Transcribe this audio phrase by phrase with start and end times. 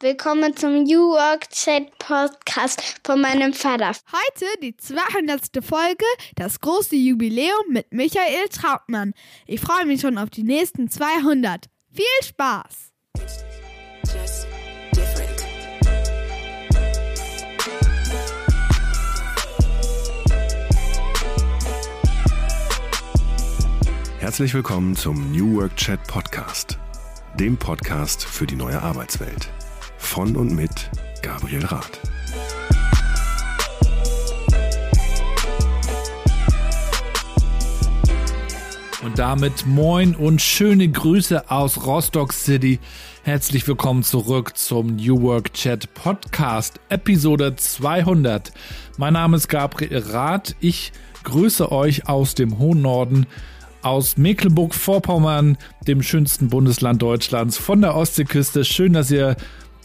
[0.00, 3.92] Willkommen zum New Work Chat Podcast von meinem Vater.
[4.12, 5.64] Heute die 200.
[5.64, 9.14] Folge, das große Jubiläum mit Michael Trautmann.
[9.46, 11.70] Ich freue mich schon auf die nächsten 200.
[11.90, 12.92] Viel Spaß!
[24.18, 26.78] Herzlich willkommen zum New Work Chat Podcast,
[27.36, 29.48] dem Podcast für die neue Arbeitswelt.
[30.06, 30.70] Von und mit
[31.20, 32.00] Gabriel Rath.
[39.04, 42.78] Und damit moin und schöne Grüße aus Rostock City.
[43.24, 48.52] Herzlich willkommen zurück zum New Work Chat Podcast, Episode 200.
[48.96, 50.56] Mein Name ist Gabriel Rath.
[50.60, 50.92] Ich
[51.24, 53.26] grüße euch aus dem hohen Norden,
[53.82, 58.64] aus Mecklenburg-Vorpommern, dem schönsten Bundesland Deutschlands, von der Ostseeküste.
[58.64, 59.36] Schön, dass ihr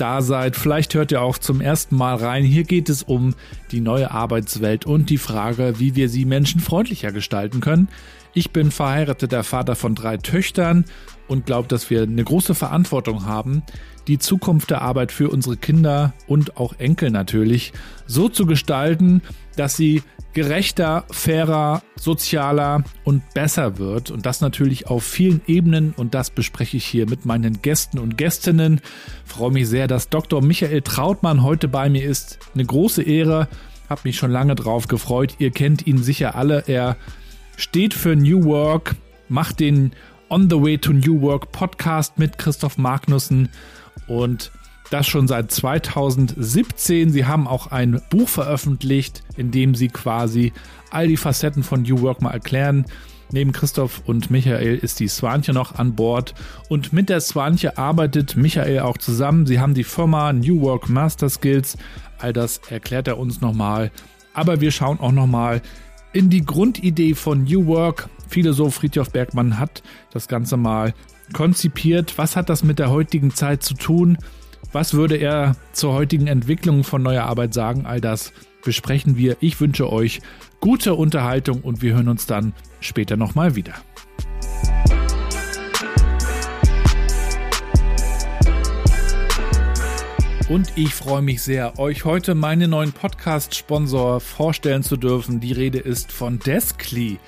[0.01, 0.55] da seid.
[0.55, 2.43] Vielleicht hört ihr auch zum ersten Mal rein.
[2.43, 3.35] Hier geht es um
[3.71, 7.87] die neue Arbeitswelt und die Frage, wie wir sie menschenfreundlicher gestalten können.
[8.33, 10.85] Ich bin verheirateter Vater von drei Töchtern
[11.31, 13.63] und glaube, dass wir eine große Verantwortung haben,
[14.07, 17.71] die Zukunft der Arbeit für unsere Kinder und auch Enkel natürlich
[18.05, 19.21] so zu gestalten,
[19.55, 24.11] dass sie gerechter, fairer, sozialer und besser wird.
[24.11, 25.93] Und das natürlich auf vielen Ebenen.
[25.95, 28.81] Und das bespreche ich hier mit meinen Gästen und Gästinnen.
[29.25, 30.41] Ich freue mich sehr, dass Dr.
[30.41, 32.39] Michael Trautmann heute bei mir ist.
[32.53, 33.47] Eine große Ehre.
[33.89, 35.35] Hab mich schon lange drauf gefreut.
[35.39, 36.63] Ihr kennt ihn sicher alle.
[36.67, 36.97] Er
[37.55, 38.95] steht für New Work,
[39.29, 39.91] macht den
[40.31, 43.49] On the Way to New Work Podcast mit Christoph Magnussen
[44.07, 44.49] und
[44.89, 47.11] das schon seit 2017.
[47.11, 50.53] Sie haben auch ein Buch veröffentlicht, in dem sie quasi
[50.89, 52.85] all die Facetten von New Work mal erklären.
[53.33, 56.33] Neben Christoph und Michael ist die Swanche noch an Bord
[56.69, 59.45] und mit der Swanche arbeitet Michael auch zusammen.
[59.45, 61.77] Sie haben die Firma New Work Master Skills.
[62.19, 63.91] All das erklärt er uns nochmal.
[64.33, 65.61] Aber wir schauen auch nochmal
[66.13, 68.09] in die Grundidee von New Work.
[68.27, 70.93] Philosoph Friedhof Bergmann hat das Ganze mal
[71.33, 72.17] konzipiert.
[72.17, 74.17] Was hat das mit der heutigen Zeit zu tun?
[74.71, 77.85] Was würde er zur heutigen Entwicklung von neuer Arbeit sagen?
[77.85, 78.31] All das
[78.63, 79.37] besprechen wir.
[79.41, 80.21] Ich wünsche euch
[80.59, 83.73] gute Unterhaltung und wir hören uns dann später nochmal wieder.
[90.51, 95.39] Und ich freue mich sehr, euch heute meinen neuen Podcast-Sponsor vorstellen zu dürfen.
[95.39, 97.19] Die Rede ist von Deskly.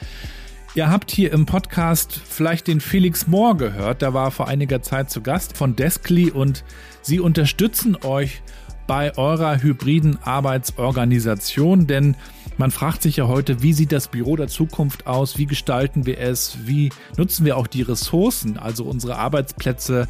[0.75, 5.09] Ihr habt hier im Podcast vielleicht den Felix Mohr gehört, der war vor einiger Zeit
[5.09, 6.65] zu Gast von Deskly und
[7.01, 8.41] sie unterstützen euch
[8.87, 12.17] bei eurer hybriden Arbeitsorganisation, denn
[12.57, 16.19] man fragt sich ja heute, wie sieht das Büro der Zukunft aus, wie gestalten wir
[16.19, 20.09] es, wie nutzen wir auch die Ressourcen, also unsere Arbeitsplätze,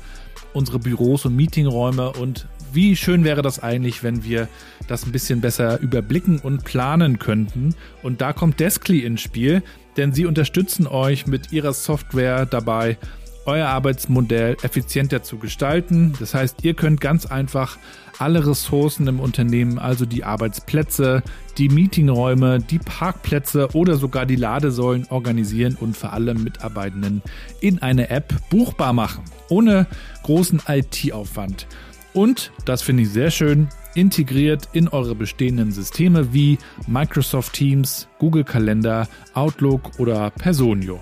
[0.53, 2.11] unsere Büros und Meetingräume?
[2.11, 4.47] Und wie schön wäre das eigentlich, wenn wir
[4.87, 7.75] das ein bisschen besser überblicken und planen könnten.
[8.01, 9.63] Und da kommt Deskly ins Spiel
[9.97, 12.97] denn sie unterstützen euch mit ihrer Software dabei,
[13.45, 16.13] euer Arbeitsmodell effizienter zu gestalten.
[16.19, 17.77] Das heißt, ihr könnt ganz einfach
[18.17, 21.23] alle Ressourcen im Unternehmen, also die Arbeitsplätze,
[21.57, 27.21] die Meetingräume, die Parkplätze oder sogar die Ladesäulen organisieren und für alle Mitarbeitenden
[27.59, 29.87] in eine App buchbar machen, ohne
[30.23, 31.67] großen IT-Aufwand.
[32.13, 36.57] Und, das finde ich sehr schön, integriert in eure bestehenden Systeme wie
[36.87, 40.99] Microsoft Teams, Google Kalender, Outlook oder Personio.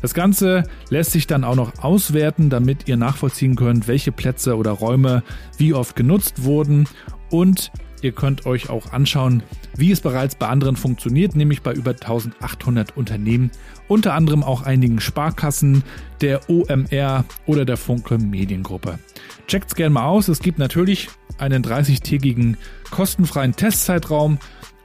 [0.00, 4.72] Das Ganze lässt sich dann auch noch auswerten, damit ihr nachvollziehen könnt, welche Plätze oder
[4.72, 5.22] Räume
[5.56, 6.88] wie oft genutzt wurden
[7.30, 9.42] und ihr könnt euch auch anschauen,
[9.76, 13.50] wie es bereits bei anderen funktioniert, nämlich bei über 1800 Unternehmen,
[13.88, 15.82] unter anderem auch einigen Sparkassen,
[16.20, 18.98] der OMR oder der Funke Mediengruppe.
[19.46, 20.28] Checkt's gerne mal aus.
[20.28, 21.08] Es gibt natürlich
[21.38, 22.56] einen 30-tägigen
[22.90, 24.38] kostenfreien Testzeitraum.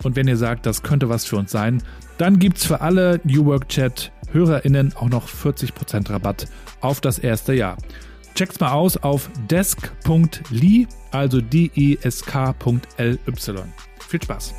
[0.04, 1.82] Und wenn ihr sagt, das könnte was für uns sein,
[2.18, 6.48] dann gibt's für alle New Work Chat HörerInnen auch noch 40% Rabatt
[6.82, 7.78] auf das erste Jahr.
[8.36, 13.18] Checkt's mal aus auf desk.ly, also D-E-S-K.ly.
[14.08, 14.54] Viel Spaß!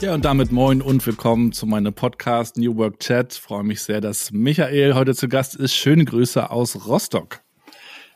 [0.00, 3.32] Ja, und damit moin und willkommen zu meinem Podcast New Work Chat.
[3.32, 5.74] Ich freue mich sehr, dass Michael heute zu Gast ist.
[5.74, 7.40] Schöne Grüße aus Rostock.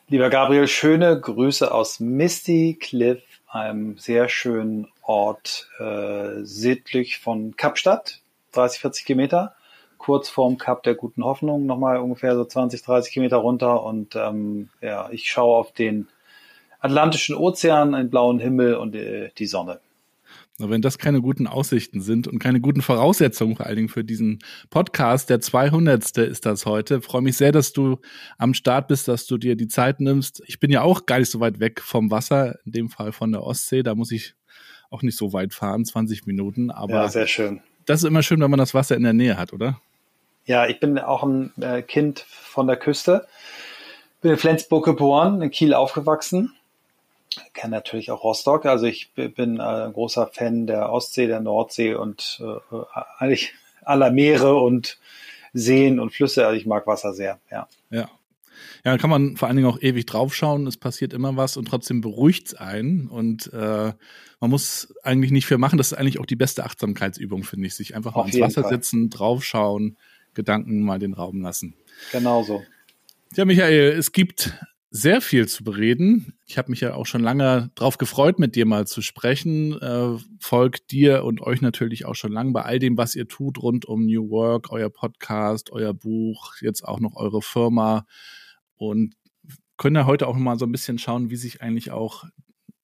[0.09, 8.21] Lieber Gabriel, schöne Grüße aus Misty Cliff, einem sehr schönen Ort äh, südlich von Kapstadt,
[8.53, 9.55] 30, 40 Kilometer,
[10.01, 13.85] kurz vorm Kap der Guten Hoffnung, nochmal ungefähr so 20, 30 Kilometer runter.
[13.85, 16.09] Und ähm, ja, ich schaue auf den
[16.81, 19.79] Atlantischen Ozean, einen blauen Himmel und äh, die Sonne.
[20.57, 24.39] wenn das keine guten Aussichten sind und keine guten Voraussetzungen vor allen Dingen für diesen
[24.71, 26.17] Podcast, der 200.
[26.17, 27.03] ist das heute.
[27.03, 27.99] freue mich sehr, dass du
[28.39, 30.43] am Start bist, dass du dir die Zeit nimmst.
[30.47, 33.33] Ich bin ja auch gar nicht so weit weg vom Wasser, in dem Fall von
[33.33, 33.83] der Ostsee.
[33.83, 34.35] Da muss ich
[34.89, 36.71] auch nicht so weit fahren, 20 Minuten.
[36.71, 37.61] Aber ja, sehr schön.
[37.85, 39.79] Das ist immer schön, wenn man das Wasser in der Nähe hat, oder?
[40.51, 43.29] Ja, ich bin auch ein äh, Kind von der Küste.
[44.21, 46.55] Bin in Flensburg geboren, in Kiel aufgewachsen
[47.55, 48.67] kenne natürlich auch Rostock.
[48.67, 52.77] Also ich bin ein großer Fan der Ostsee, der Nordsee und äh,
[53.19, 54.99] eigentlich aller Meere und
[55.53, 56.47] Seen und Flüsse.
[56.47, 57.69] Also ich mag Wasser sehr, ja.
[57.91, 58.09] Ja.
[58.85, 60.67] Ja, da kann man vor allen Dingen auch ewig draufschauen.
[60.67, 63.09] Es passiert immer was und trotzdem beruhigt es einen.
[63.09, 63.93] Und äh,
[64.41, 65.77] man muss eigentlich nicht viel machen.
[65.77, 67.75] Das ist eigentlich auch die beste Achtsamkeitsübung, finde ich.
[67.75, 68.73] Sich einfach mal ins Wasser Fall.
[68.73, 69.97] sitzen, draufschauen,
[70.35, 71.75] Gedanken mal den Raum lassen.
[72.13, 72.63] Genauso.
[73.35, 74.53] Ja, Michael, es gibt
[74.91, 76.35] sehr viel zu bereden.
[76.47, 79.81] Ich habe mich ja auch schon lange drauf gefreut, mit dir mal zu sprechen.
[79.81, 83.63] Äh, folgt dir und euch natürlich auch schon lange bei all dem, was ihr tut
[83.63, 88.05] rund um New Work, euer Podcast, euer Buch, jetzt auch noch eure Firma
[88.77, 89.15] und
[89.77, 92.25] können ja heute auch mal so ein bisschen schauen, wie sich eigentlich auch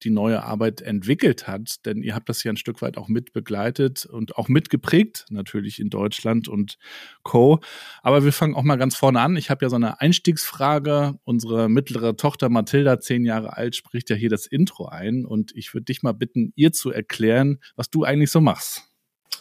[0.02, 3.32] die neue Arbeit entwickelt hat, denn ihr habt das ja ein Stück weit auch mit
[3.32, 6.78] begleitet und auch mitgeprägt, natürlich in Deutschland und
[7.22, 7.60] Co.
[8.02, 9.36] Aber wir fangen auch mal ganz vorne an.
[9.36, 11.18] Ich habe ja so eine Einstiegsfrage.
[11.24, 15.72] Unsere mittlere Tochter Mathilda, zehn Jahre alt, spricht ja hier das Intro ein und ich
[15.74, 18.84] würde dich mal bitten, ihr zu erklären, was du eigentlich so machst.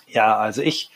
[0.08, 0.90] Ja, also ich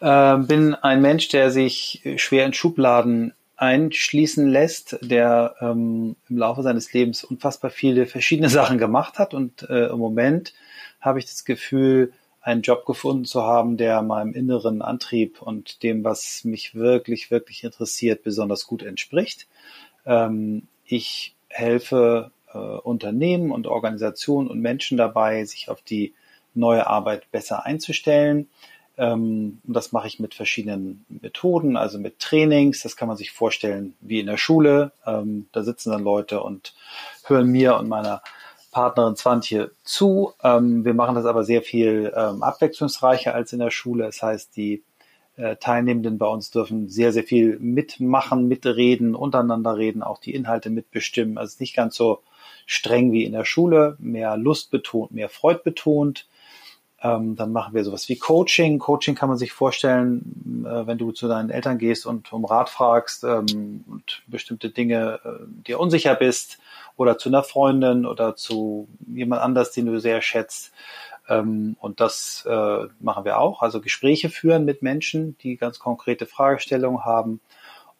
[0.00, 6.62] äh, bin ein Mensch, der sich schwer in Schubladen einschließen lässt, der ähm, im Laufe
[6.62, 9.34] seines Lebens unfassbar viele verschiedene Sachen gemacht hat.
[9.34, 10.54] Und äh, im Moment
[11.00, 16.02] habe ich das Gefühl, einen Job gefunden zu haben, der meinem inneren Antrieb und dem,
[16.02, 19.46] was mich wirklich, wirklich interessiert, besonders gut entspricht.
[20.04, 26.14] Ähm, ich helfe äh, Unternehmen und Organisationen und Menschen dabei, sich auf die
[26.54, 28.48] neue Arbeit besser einzustellen
[29.10, 32.82] und das mache ich mit verschiedenen Methoden, also mit Trainings.
[32.82, 34.92] Das kann man sich vorstellen wie in der Schule.
[35.06, 36.74] Ähm, da sitzen dann Leute und
[37.26, 38.22] hören mir und meiner
[38.70, 40.32] Partnerin Zwantje zu.
[40.42, 44.04] Ähm, wir machen das aber sehr viel abwechslungsreicher als in der Schule.
[44.04, 44.82] Das heißt, die
[45.36, 50.68] äh, Teilnehmenden bei uns dürfen sehr, sehr viel mitmachen, mitreden, untereinander reden, auch die Inhalte
[50.68, 51.38] mitbestimmen.
[51.38, 52.22] Also nicht ganz so
[52.66, 56.26] streng wie in der Schule, mehr Lust betont, mehr Freud betont.
[57.02, 58.78] Ähm, dann machen wir sowas wie Coaching.
[58.78, 62.68] Coaching kann man sich vorstellen, äh, wenn du zu deinen Eltern gehst und um Rat
[62.68, 66.58] fragst ähm, und bestimmte Dinge äh, dir unsicher bist
[66.96, 70.72] oder zu einer Freundin oder zu jemand anders, den du sehr schätzt.
[71.28, 73.62] Ähm, und das äh, machen wir auch.
[73.62, 77.40] Also Gespräche führen mit Menschen, die ganz konkrete Fragestellungen haben.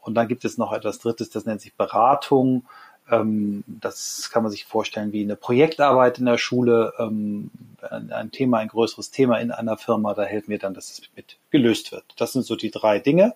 [0.01, 2.67] Und dann gibt es noch etwas Drittes, das nennt sich Beratung.
[3.13, 7.51] Ähm, das kann man sich vorstellen wie eine Projektarbeit in der Schule, ähm,
[7.91, 11.37] ein Thema, ein größeres Thema in einer Firma, da helfen wir dann, dass es mit
[11.51, 12.05] gelöst wird.
[12.17, 13.35] Das sind so die drei Dinge.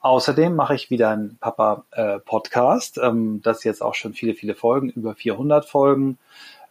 [0.00, 4.90] Außerdem mache ich wieder einen Papa-Podcast, äh, ähm, das jetzt auch schon viele, viele Folgen,
[4.90, 6.18] über 400 Folgen.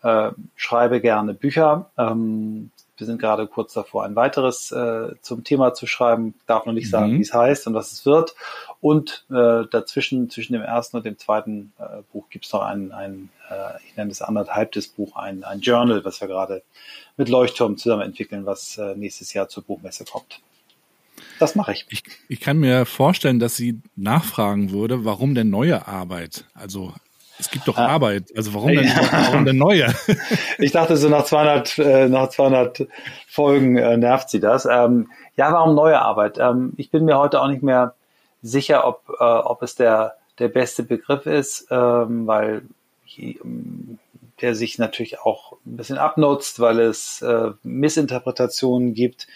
[0.01, 1.89] Äh, schreibe gerne Bücher.
[1.97, 6.33] Ähm, wir sind gerade kurz davor, ein weiteres äh, zum Thema zu schreiben.
[6.47, 7.17] Darf noch nicht sagen, mhm.
[7.17, 8.35] wie es heißt und was es wird.
[8.81, 12.91] Und äh, dazwischen, zwischen dem ersten und dem zweiten äh, Buch gibt es noch ein,
[12.91, 16.63] ein äh, ich nenne es anderthalbtes Buch, ein, ein Journal, was wir gerade
[17.17, 20.39] mit Leuchtturm zusammen entwickeln, was äh, nächstes Jahr zur Buchmesse kommt.
[21.39, 21.85] Das mache ich.
[21.89, 22.03] ich.
[22.27, 26.45] Ich kann mir vorstellen, dass sie nachfragen würde, warum denn neue Arbeit?
[26.53, 26.93] Also
[27.39, 27.87] es gibt doch ah.
[27.87, 28.25] Arbeit.
[28.35, 29.93] Also warum denn, warum denn neue?
[30.57, 32.87] ich dachte so nach 200, äh, nach 200
[33.27, 34.65] Folgen äh, nervt sie das.
[34.65, 36.37] Ähm, ja, warum neue Arbeit?
[36.37, 37.95] Ähm, ich bin mir heute auch nicht mehr
[38.41, 42.63] sicher, ob, äh, ob es der, der beste Begriff ist, ähm, weil
[43.17, 43.99] ähm,
[44.41, 49.27] der sich natürlich auch ein bisschen abnutzt, weil es äh, Missinterpretationen gibt.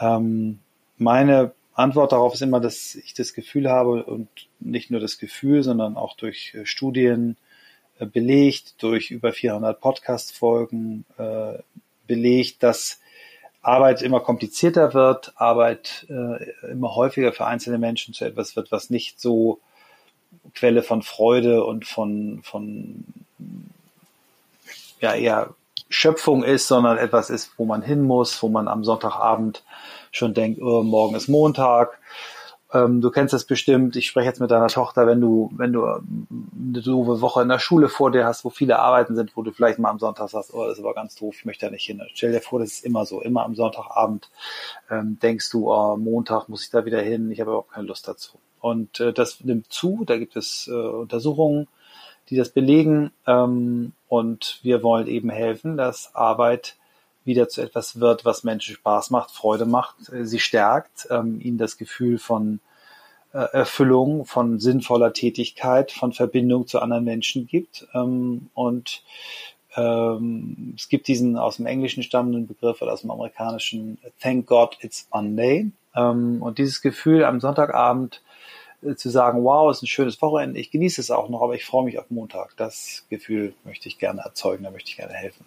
[0.00, 0.60] Ähm,
[0.96, 5.62] meine Antwort darauf ist immer, dass ich das Gefühl habe und nicht nur das Gefühl,
[5.62, 7.36] sondern auch durch äh, Studien
[8.00, 11.58] äh, belegt, durch über 400 Podcast-Folgen äh,
[12.08, 13.00] belegt, dass
[13.62, 16.06] Arbeit immer komplizierter wird, Arbeit
[16.70, 19.58] immer häufiger für einzelne Menschen zu etwas wird, was nicht so
[20.54, 23.04] Quelle von Freude und von, von
[25.00, 25.54] ja eher
[25.88, 29.64] Schöpfung ist, sondern etwas ist, wo man hin muss, wo man am Sonntagabend
[30.12, 31.98] schon denkt, oh, morgen ist Montag.
[32.72, 33.96] Ähm, du kennst das bestimmt.
[33.96, 37.48] Ich spreche jetzt mit deiner Tochter, wenn du, wenn du ähm, eine doofe Woche in
[37.48, 40.28] der Schule vor dir hast, wo viele Arbeiten sind, wo du vielleicht mal am Sonntag
[40.28, 42.02] sagst, oh, das war ganz doof, ich möchte da nicht hin.
[42.12, 43.22] Stell dir vor, das ist immer so.
[43.22, 44.30] Immer am Sonntagabend
[44.90, 48.06] ähm, denkst du, oh, Montag muss ich da wieder hin, ich habe überhaupt keine Lust
[48.06, 48.38] dazu.
[48.60, 51.68] Und äh, das nimmt zu, da gibt es äh, Untersuchungen,
[52.28, 53.12] die das belegen.
[53.26, 56.76] Ähm, und wir wollen eben helfen, dass Arbeit
[57.24, 61.58] wieder zu etwas wird, was Menschen Spaß macht, Freude macht, äh, sie stärkt, ähm, ihnen
[61.58, 62.60] das Gefühl von
[63.32, 67.86] äh, Erfüllung, von sinnvoller Tätigkeit, von Verbindung zu anderen Menschen gibt.
[67.94, 69.02] Ähm, und
[69.76, 74.78] ähm, es gibt diesen aus dem Englischen stammenden Begriff oder aus dem amerikanischen Thank God
[74.80, 75.70] it's Monday.
[75.94, 78.22] Ähm, und dieses Gefühl am Sonntagabend
[78.82, 81.54] äh, zu sagen, wow, es ist ein schönes Wochenende, ich genieße es auch noch, aber
[81.54, 82.56] ich freue mich auf Montag.
[82.56, 85.44] Das Gefühl möchte ich gerne erzeugen, da möchte ich gerne helfen.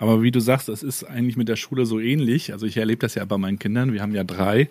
[0.00, 2.54] Aber wie du sagst, es ist eigentlich mit der Schule so ähnlich.
[2.54, 3.92] Also ich erlebe das ja bei meinen Kindern.
[3.92, 4.70] Wir haben ja drei.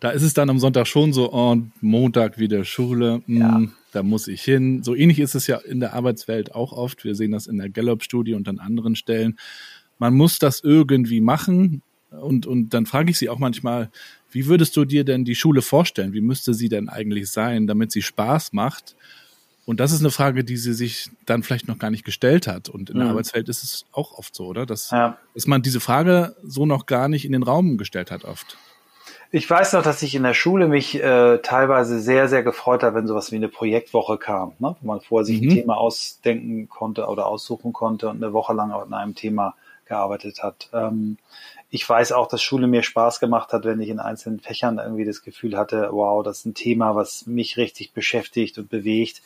[0.00, 3.68] Da ist es dann am Sonntag schon so, oh, Montag wieder Schule, mh, ja.
[3.92, 4.82] da muss ich hin.
[4.82, 7.04] So ähnlich ist es ja in der Arbeitswelt auch oft.
[7.04, 9.38] Wir sehen das in der Gallup-Studie und an anderen Stellen.
[9.98, 11.82] Man muss das irgendwie machen.
[12.10, 13.90] Und, und dann frage ich sie auch manchmal,
[14.36, 16.12] wie würdest du dir denn die Schule vorstellen?
[16.12, 18.94] Wie müsste sie denn eigentlich sein, damit sie Spaß macht?
[19.64, 22.68] Und das ist eine Frage, die sie sich dann vielleicht noch gar nicht gestellt hat.
[22.68, 23.00] Und in mhm.
[23.00, 24.66] der Arbeitswelt ist es auch oft so, oder?
[24.66, 25.16] Dass, ja.
[25.32, 28.58] dass man diese Frage so noch gar nicht in den Raum gestellt hat oft.
[29.30, 32.96] Ich weiß noch, dass ich in der Schule mich äh, teilweise sehr, sehr gefreut habe,
[32.96, 34.76] wenn sowas wie eine Projektwoche kam, ne?
[34.82, 35.48] wo man vorher sich mhm.
[35.48, 39.54] ein Thema ausdenken konnte oder aussuchen konnte und eine Woche lang an einem Thema
[39.86, 40.68] gearbeitet hat.
[40.74, 41.16] Ähm,
[41.70, 45.04] ich weiß auch, dass Schule mir Spaß gemacht hat, wenn ich in einzelnen Fächern irgendwie
[45.04, 49.22] das Gefühl hatte, wow, das ist ein Thema, was mich richtig beschäftigt und bewegt.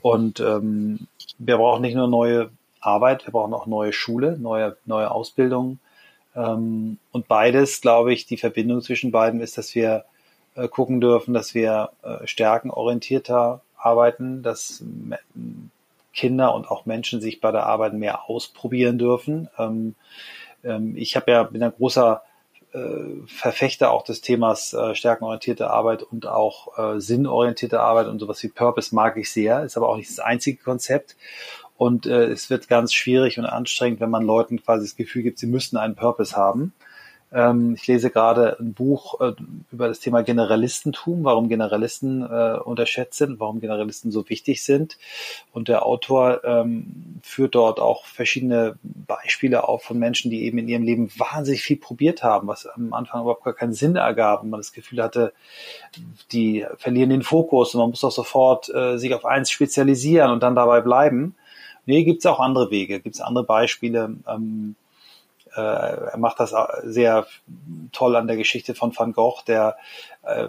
[0.00, 1.06] Und ähm,
[1.38, 5.78] wir brauchen nicht nur neue Arbeit, wir brauchen auch neue Schule, neue, neue Ausbildung.
[6.34, 10.04] Ähm, und beides, glaube ich, die Verbindung zwischen beiden ist, dass wir
[10.54, 14.82] äh, gucken dürfen, dass wir äh, stärkenorientierter arbeiten, dass
[16.14, 19.48] Kinder und auch Menschen sich bei der Arbeit mehr ausprobieren dürfen.
[19.58, 19.94] Ähm,
[20.94, 22.22] ich habe ja bin ein großer
[22.72, 28.42] äh, Verfechter auch des Themas äh, stärkenorientierte Arbeit und auch äh, sinnorientierte Arbeit und sowas
[28.42, 31.16] wie Purpose mag ich sehr, ist aber auch nicht das einzige Konzept.
[31.76, 35.38] Und äh, es wird ganz schwierig und anstrengend, wenn man Leuten quasi das Gefühl gibt,
[35.38, 36.72] sie müssten einen Purpose haben.
[37.36, 39.32] Ähm, ich lese gerade ein Buch äh,
[39.70, 44.96] über das Thema Generalistentum, warum Generalisten äh, unterschätzt sind, warum Generalisten so wichtig sind.
[45.52, 50.68] Und der Autor ähm, führt dort auch verschiedene Beispiele auf von Menschen, die eben in
[50.68, 54.48] ihrem Leben wahnsinnig viel probiert haben, was am Anfang überhaupt gar keinen Sinn ergab und
[54.48, 55.34] man das Gefühl hatte,
[56.32, 60.42] die verlieren den Fokus und man muss doch sofort äh, sich auf eins spezialisieren und
[60.42, 61.34] dann dabei bleiben.
[61.84, 64.16] Nee, gibt es auch andere Wege, gibt es andere Beispiele.
[64.26, 64.74] Ähm,
[65.56, 67.26] äh, er macht das sehr
[67.92, 69.76] toll an der Geschichte von Van Gogh, der
[70.22, 70.48] äh,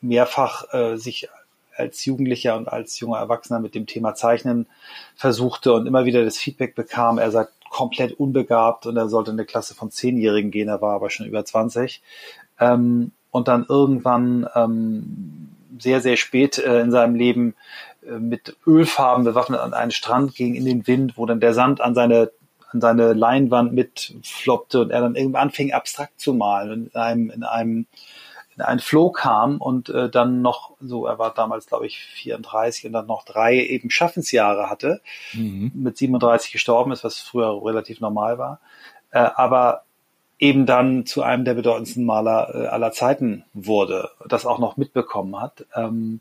[0.00, 1.28] mehrfach äh, sich
[1.76, 4.66] als Jugendlicher und als junger Erwachsener mit dem Thema Zeichnen
[5.14, 9.36] versuchte und immer wieder das Feedback bekam, er sei komplett unbegabt und er sollte in
[9.36, 12.02] eine Klasse von Zehnjährigen gehen, er war aber schon über 20.
[12.58, 17.54] Ähm, und dann irgendwann ähm, sehr, sehr spät äh, in seinem Leben
[18.06, 21.80] äh, mit Ölfarben bewaffnet an einen Strand ging in den Wind, wo dann der Sand
[21.80, 22.30] an seine
[22.70, 27.30] an seine Leinwand mitfloppte und er dann irgendwie anfing abstrakt zu malen und in einem
[27.30, 27.86] in einem
[28.56, 32.86] in einen Flow kam und äh, dann noch so er war damals glaube ich 34
[32.86, 35.00] und dann noch drei eben Schaffensjahre hatte
[35.32, 35.70] mhm.
[35.74, 38.60] mit 37 gestorben ist was früher relativ normal war
[39.12, 39.84] äh, aber
[40.38, 45.40] eben dann zu einem der bedeutendsten Maler äh, aller Zeiten wurde das auch noch mitbekommen
[45.40, 46.20] hat ähm,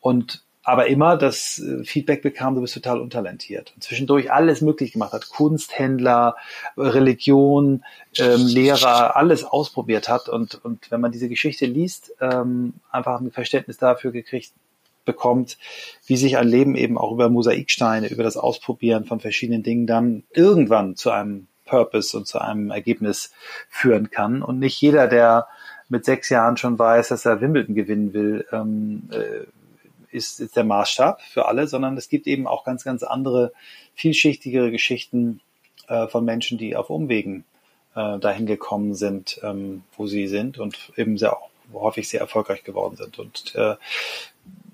[0.00, 3.72] und aber immer das äh, Feedback bekam, du bist total untalentiert.
[3.74, 5.28] Und zwischendurch alles möglich gemacht hat.
[5.28, 6.36] Kunsthändler,
[6.76, 7.84] Religion,
[8.18, 10.28] ähm, Lehrer, alles ausprobiert hat.
[10.28, 14.52] Und, und wenn man diese Geschichte liest, ähm, einfach ein Verständnis dafür gekriegt
[15.04, 15.58] bekommt,
[16.06, 20.22] wie sich ein Leben eben auch über Mosaiksteine, über das Ausprobieren von verschiedenen Dingen dann
[20.30, 23.32] irgendwann zu einem Purpose und zu einem Ergebnis
[23.68, 24.42] führen kann.
[24.42, 25.48] Und nicht jeder, der
[25.88, 29.46] mit sechs Jahren schon weiß, dass er Wimbledon gewinnen will, ähm, äh,
[30.12, 33.52] ist, ist der Maßstab für alle, sondern es gibt eben auch ganz, ganz andere,
[33.94, 35.40] vielschichtigere Geschichten
[35.88, 37.44] äh, von Menschen, die auf Umwegen
[37.94, 41.36] äh, dahin gekommen sind, ähm, wo sie sind und eben sehr
[41.72, 43.18] häufig sehr erfolgreich geworden sind.
[43.18, 43.76] Und äh,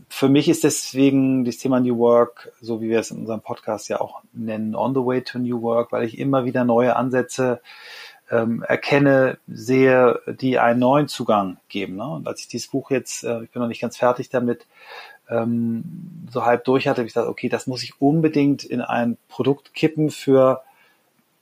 [0.08, 3.88] für mich ist deswegen das Thema New Work, so wie wir es in unserem Podcast
[3.88, 7.60] ja auch nennen, on the way to New Work, weil ich immer wieder neue Ansätze
[8.30, 11.96] ähm, erkenne, sehe, die einen neuen Zugang geben.
[11.96, 12.08] Ne?
[12.08, 14.66] Und als ich dieses Buch jetzt, äh, ich bin noch nicht ganz fertig damit,
[15.30, 15.84] ähm,
[16.30, 19.74] so halb durch hatte, habe ich gesagt, okay, das muss ich unbedingt in ein Produkt
[19.74, 20.62] kippen für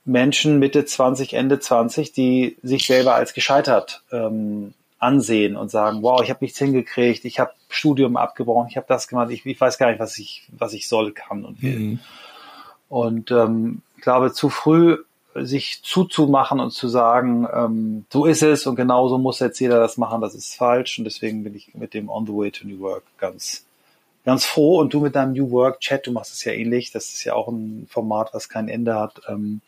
[0.05, 6.21] Menschen Mitte 20, Ende 20, die sich selber als gescheitert ähm, ansehen und sagen, wow,
[6.23, 9.77] ich habe nichts hingekriegt, ich habe Studium abgebrochen, ich habe das gemacht, ich, ich, weiß
[9.77, 11.79] gar nicht, was ich, was ich soll, kann und will.
[11.79, 11.99] Mhm.
[12.89, 14.97] Und ähm, ich glaube, zu früh
[15.35, 19.97] sich zuzumachen und zu sagen, ähm, so ist es und genauso muss jetzt jeder das
[19.97, 20.97] machen, das ist falsch.
[20.97, 23.66] Und deswegen bin ich mit dem On the Way to New Work ganz
[24.27, 26.91] ganz froh und du mit deinem New Work Chat, du machst es ja ähnlich.
[26.91, 29.21] Das ist ja auch ein Format, was kein Ende hat.
[29.29, 29.61] Ähm,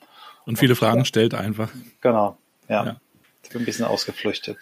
[0.45, 1.71] Und viele Fragen stellt einfach.
[2.01, 2.37] Genau,
[2.67, 2.85] ja.
[2.85, 3.01] Ja.
[3.41, 4.57] Ich bin ein bisschen ausgeflüchtet.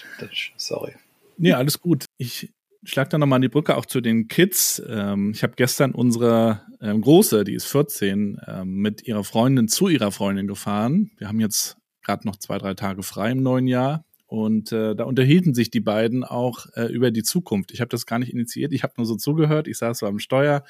[0.55, 0.93] Sorry.
[1.37, 2.05] Nee, alles gut.
[2.17, 4.79] Ich schlag da nochmal die Brücke auch zu den Kids.
[4.87, 9.87] Ähm, ich habe gestern unsere ähm, Große, die ist 14, ähm, mit ihrer Freundin zu
[9.87, 11.09] ihrer Freundin gefahren.
[11.17, 14.05] Wir haben jetzt gerade noch zwei, drei Tage frei im neuen Jahr.
[14.27, 17.71] Und äh, da unterhielten sich die beiden auch äh, über die Zukunft.
[17.71, 19.67] Ich habe das gar nicht initiiert, ich habe nur so zugehört.
[19.67, 20.63] Ich saß so am Steuer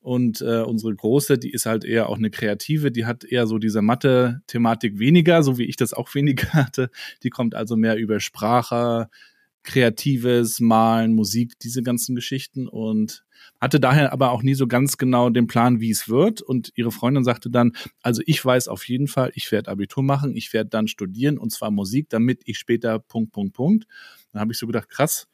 [0.00, 3.58] und äh, unsere Große, die ist halt eher auch eine Kreative, die hat eher so
[3.58, 6.90] diese Mathe-Thematik weniger, so wie ich das auch weniger hatte.
[7.22, 9.08] Die kommt also mehr über Sprache,
[9.62, 13.24] Kreatives, Malen, Musik, diese ganzen Geschichten und
[13.60, 16.42] hatte daher aber auch nie so ganz genau den Plan, wie es wird.
[16.42, 17.72] Und ihre Freundin sagte dann,
[18.02, 21.50] also ich weiß auf jeden Fall, ich werde Abitur machen, ich werde dann studieren und
[21.50, 23.86] zwar Musik, damit ich später Punkt, Punkt, Punkt.
[24.32, 25.28] Dann habe ich so gedacht, krass,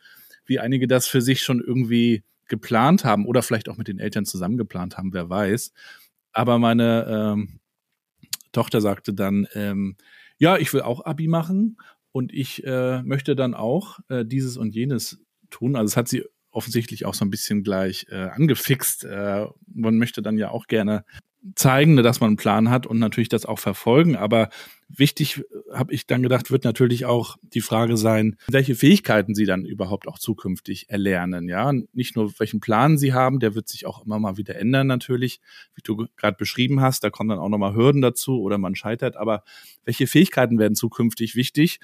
[0.46, 4.24] wie einige das für sich schon irgendwie geplant haben oder vielleicht auch mit den Eltern
[4.24, 5.72] zusammen geplant haben, wer weiß.
[6.32, 7.60] Aber meine ähm,
[8.52, 9.96] Tochter sagte dann, ähm,
[10.38, 11.76] ja, ich will auch Abi machen
[12.12, 15.76] und ich äh, möchte dann auch äh, dieses und jenes tun.
[15.76, 16.24] Also es hat sie
[16.54, 19.04] offensichtlich auch so ein bisschen gleich äh, angefixt.
[19.04, 21.04] Äh, man möchte dann ja auch gerne
[21.54, 24.16] zeigen, dass man einen Plan hat und natürlich das auch verfolgen.
[24.16, 24.48] Aber
[24.88, 29.44] wichtig, äh, habe ich dann gedacht, wird natürlich auch die Frage sein, welche Fähigkeiten sie
[29.44, 31.48] dann überhaupt auch zukünftig erlernen.
[31.48, 34.86] Ja, nicht nur welchen Plan sie haben, der wird sich auch immer mal wieder ändern
[34.86, 35.40] natürlich,
[35.74, 37.04] wie du gerade beschrieben hast.
[37.04, 39.16] Da kommen dann auch nochmal Hürden dazu oder man scheitert.
[39.16, 39.44] Aber
[39.84, 41.80] welche Fähigkeiten werden zukünftig wichtig?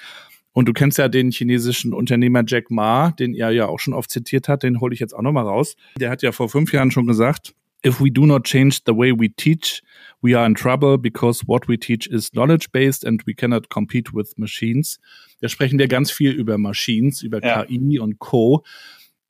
[0.53, 4.11] Und du kennst ja den chinesischen Unternehmer Jack Ma, den er ja auch schon oft
[4.11, 5.77] zitiert hat, den hole ich jetzt auch nochmal raus.
[5.99, 7.55] Der hat ja vor fünf Jahren schon gesagt,
[7.87, 9.83] if we do not change the way we teach,
[10.23, 14.13] we are in trouble because what we teach is knowledge based and we cannot compete
[14.13, 14.99] with machines.
[15.41, 17.65] Da sprechen wir ganz viel über Machines, über ja.
[17.65, 18.65] KI und Co.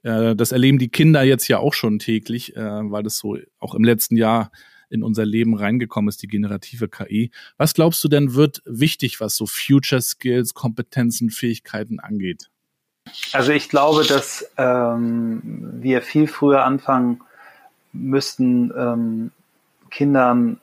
[0.03, 3.75] Äh, das erleben die Kinder jetzt ja auch schon täglich, äh, weil das so auch
[3.75, 4.51] im letzten Jahr
[4.91, 7.31] in unser Leben reingekommen ist, die generative KI.
[7.57, 12.51] Was glaubst du denn wird wichtig, was so Future Skills, Kompetenzen, Fähigkeiten angeht?
[13.33, 15.41] Also ich glaube, dass ähm,
[15.81, 17.21] wir viel früher anfangen
[17.93, 19.31] müssten, ähm,
[19.91, 20.59] Kindern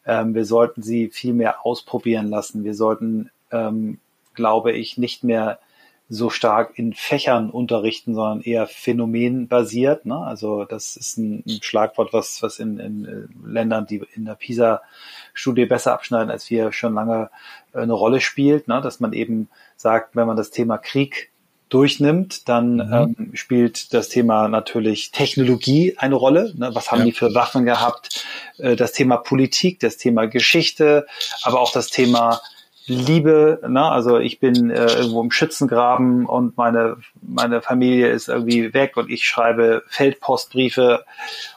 [0.06, 2.64] Ähm, wir sollten sie viel mehr ausprobieren lassen.
[2.64, 4.00] Wir sollten, ähm,
[4.34, 5.60] glaube ich, nicht mehr
[6.08, 10.06] so stark in Fächern unterrichten, sondern eher phänomenbasiert.
[10.06, 10.20] Ne?
[10.20, 14.36] Also das ist ein, ein Schlagwort, was, was in, in äh, Ländern, die in der
[14.36, 17.30] PISA-Studie besser abschneiden, als wir schon lange
[17.74, 18.80] äh, eine Rolle spielt, ne?
[18.80, 21.30] dass man eben sagt, wenn man das Thema Krieg
[21.70, 23.16] durchnimmt, dann mhm.
[23.18, 26.54] ähm, spielt das Thema natürlich Technologie eine Rolle.
[26.56, 26.70] Ne?
[26.74, 27.06] Was haben ja.
[27.06, 28.26] die für Waffen gehabt?
[28.58, 31.08] Äh, das Thema Politik, das Thema Geschichte,
[31.44, 32.42] aber auch das Thema
[32.88, 33.84] Liebe, ne?
[33.84, 39.10] also ich bin äh, irgendwo im Schützengraben und meine, meine Familie ist irgendwie weg und
[39.10, 41.04] ich schreibe Feldpostbriefe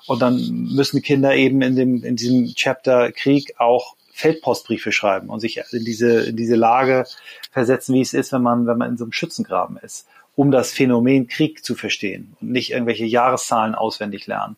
[0.07, 0.39] und dann
[0.75, 5.85] müssen Kinder eben in dem, in diesem Chapter Krieg auch Feldpostbriefe schreiben und sich in
[5.85, 7.05] diese, in diese Lage
[7.53, 10.73] versetzen, wie es ist, wenn man, wenn man in so einem Schützengraben ist, um das
[10.73, 14.57] Phänomen Krieg zu verstehen und nicht irgendwelche Jahreszahlen auswendig lernen.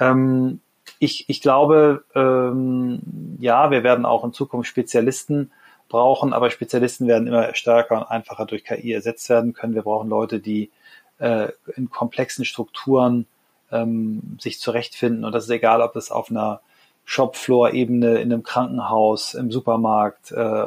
[0.00, 0.60] Ähm,
[0.98, 5.50] ich, ich glaube, ähm, ja, wir werden auch in Zukunft Spezialisten
[5.90, 9.74] brauchen, aber Spezialisten werden immer stärker und einfacher durch KI ersetzt werden können.
[9.74, 10.70] Wir brauchen Leute, die
[11.18, 13.26] äh, in komplexen Strukturen
[13.70, 15.26] ähm, sich zurechtfinden.
[15.26, 16.62] Und das ist egal, ob das auf einer
[17.06, 20.66] Shopfloor-Ebene in einem Krankenhaus, im Supermarkt, äh,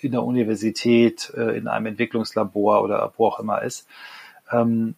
[0.00, 3.86] in der Universität, äh, in einem Entwicklungslabor oder wo auch immer ist.
[4.52, 4.94] Ähm,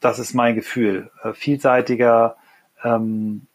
[0.00, 1.10] das ist mein Gefühl.
[1.24, 2.36] Äh, vielseitiger,
[2.84, 3.46] ähm,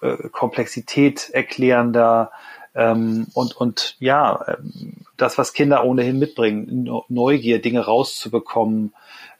[0.00, 2.30] äh, Komplexität erklärender,
[2.74, 8.92] ähm, und, und ja, ähm, das, was Kinder ohnehin mitbringen, Neugier, Dinge rauszubekommen,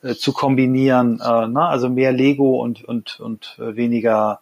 [0.02, 4.40] äh, zu kombinieren, äh, na, also mehr Lego und, und, und äh, weniger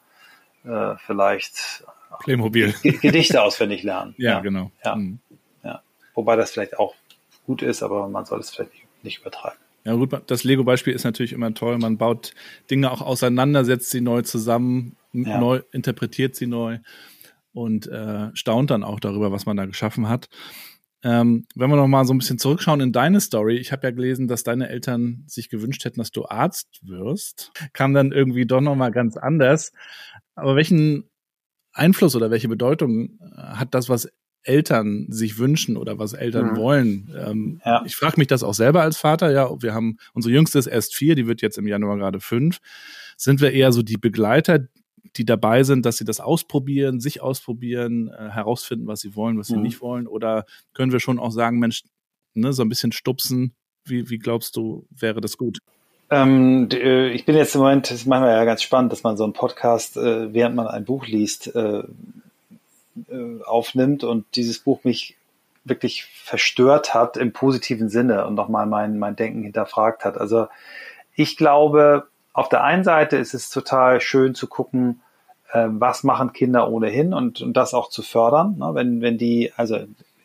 [0.64, 1.84] äh, vielleicht
[2.20, 2.74] Playmobil.
[2.82, 4.14] Gedichte auswendig lernen.
[4.16, 4.70] ja, ja, genau.
[4.84, 5.18] Ja, mhm.
[5.62, 5.82] ja.
[6.14, 6.94] Wobei das vielleicht auch
[7.46, 9.58] gut ist, aber man soll es vielleicht nicht, nicht übertreiben.
[9.84, 11.76] Ja gut, das Lego-Beispiel ist natürlich immer toll.
[11.78, 12.34] Man baut
[12.70, 15.38] Dinge auch auseinander, setzt sie neu zusammen, ja.
[15.38, 16.78] neu interpretiert sie neu
[17.52, 20.28] und äh, staunt dann auch darüber, was man da geschaffen hat.
[21.04, 23.90] Ähm, wenn wir noch mal so ein bisschen zurückschauen in deine Story, ich habe ja
[23.90, 28.60] gelesen, dass deine Eltern sich gewünscht hätten, dass du Arzt wirst, kam dann irgendwie doch
[28.60, 29.72] noch mal ganz anders.
[30.42, 31.04] Aber welchen
[31.72, 34.08] Einfluss oder welche Bedeutung äh, hat das, was
[34.44, 36.56] Eltern sich wünschen oder was Eltern Mhm.
[36.56, 37.14] wollen.
[37.16, 37.84] Ähm, Ja.
[37.86, 39.30] Ich frage mich das auch selber als Vater.
[39.30, 42.58] Ja, wir haben unsere jüngste ist erst vier, die wird jetzt im Januar gerade fünf.
[43.16, 44.66] Sind wir eher so die Begleiter,
[45.16, 49.46] die dabei sind, dass sie das ausprobieren, sich ausprobieren, äh, herausfinden, was sie wollen, was
[49.46, 49.62] sie Mhm.
[49.62, 50.08] nicht wollen?
[50.08, 51.84] Oder können wir schon auch sagen, Mensch,
[52.34, 53.54] ne, so ein bisschen stupsen?
[53.84, 55.58] Wie, wie glaubst du, wäre das gut?
[56.12, 59.16] Ähm, äh, ich bin jetzt im Moment, das ist manchmal ja ganz spannend, dass man
[59.16, 61.84] so einen Podcast, äh, während man ein Buch liest, äh,
[63.46, 65.16] aufnimmt und dieses Buch mich
[65.64, 70.18] wirklich verstört hat im positiven Sinne und nochmal mein, mein Denken hinterfragt hat.
[70.18, 70.48] Also
[71.14, 75.00] ich glaube, auf der einen Seite ist es total schön zu gucken,
[75.54, 78.56] was machen Kinder ohnehin und, und das auch zu fördern.
[78.58, 78.70] Ne?
[78.74, 79.78] Wenn, wenn die, also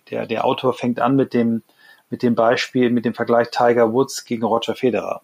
[0.09, 1.63] der, der Autor fängt an mit dem,
[2.09, 5.21] mit dem Beispiel, mit dem Vergleich Tiger Woods gegen Roger Federer.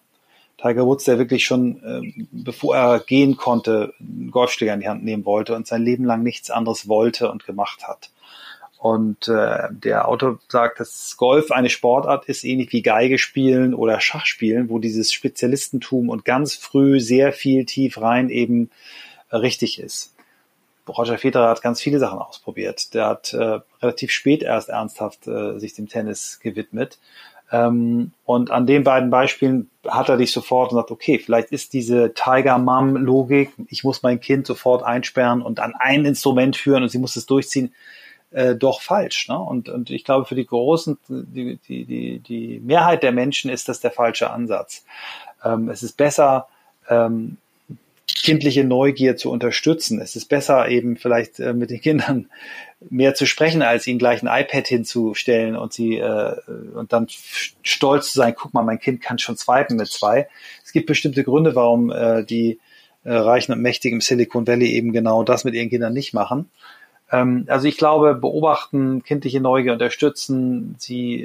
[0.56, 5.04] Tiger Woods, der wirklich schon, ähm, bevor er gehen konnte, einen Golfschläger in die Hand
[5.04, 8.10] nehmen wollte und sein Leben lang nichts anderes wollte und gemacht hat.
[8.84, 13.98] Und äh, der Autor sagt, dass Golf eine Sportart ist, ähnlich wie Geige spielen oder
[13.98, 18.70] Schach spielen, wo dieses Spezialistentum und ganz früh sehr viel tief rein eben
[19.30, 20.14] äh, richtig ist.
[20.86, 22.92] Roger Federer hat ganz viele Sachen ausprobiert.
[22.92, 26.98] Der hat äh, relativ spät erst ernsthaft äh, sich dem Tennis gewidmet.
[27.52, 31.72] Ähm, und an den beiden Beispielen hat er dich sofort und sagt, okay, vielleicht ist
[31.72, 36.98] diese Tiger-Mom-Logik, ich muss mein Kind sofort einsperren und an ein Instrument führen und sie
[36.98, 37.74] muss es durchziehen,
[38.30, 39.28] äh, doch falsch.
[39.28, 39.38] Ne?
[39.38, 43.68] Und, und ich glaube, für die großen, die, die, die, die Mehrheit der Menschen ist
[43.68, 44.84] das der falsche Ansatz.
[45.44, 46.48] Ähm, es ist besser,
[46.88, 47.36] ähm,
[48.06, 50.00] kindliche Neugier zu unterstützen.
[50.00, 52.28] Es ist besser, eben vielleicht äh, mit den Kindern
[52.90, 56.36] mehr zu sprechen, als ihnen gleich ein iPad hinzustellen und sie äh,
[56.74, 60.28] und dann stolz zu sein, guck mal, mein Kind kann schon swipen mit zwei.
[60.64, 62.58] Es gibt bestimmte Gründe, warum äh, die
[63.04, 66.50] äh, Reichen und Mächtigen im Silicon Valley eben genau das mit ihren Kindern nicht machen.
[67.10, 71.22] Ähm, also ich glaube, beobachten, kindliche Neugier unterstützen, sie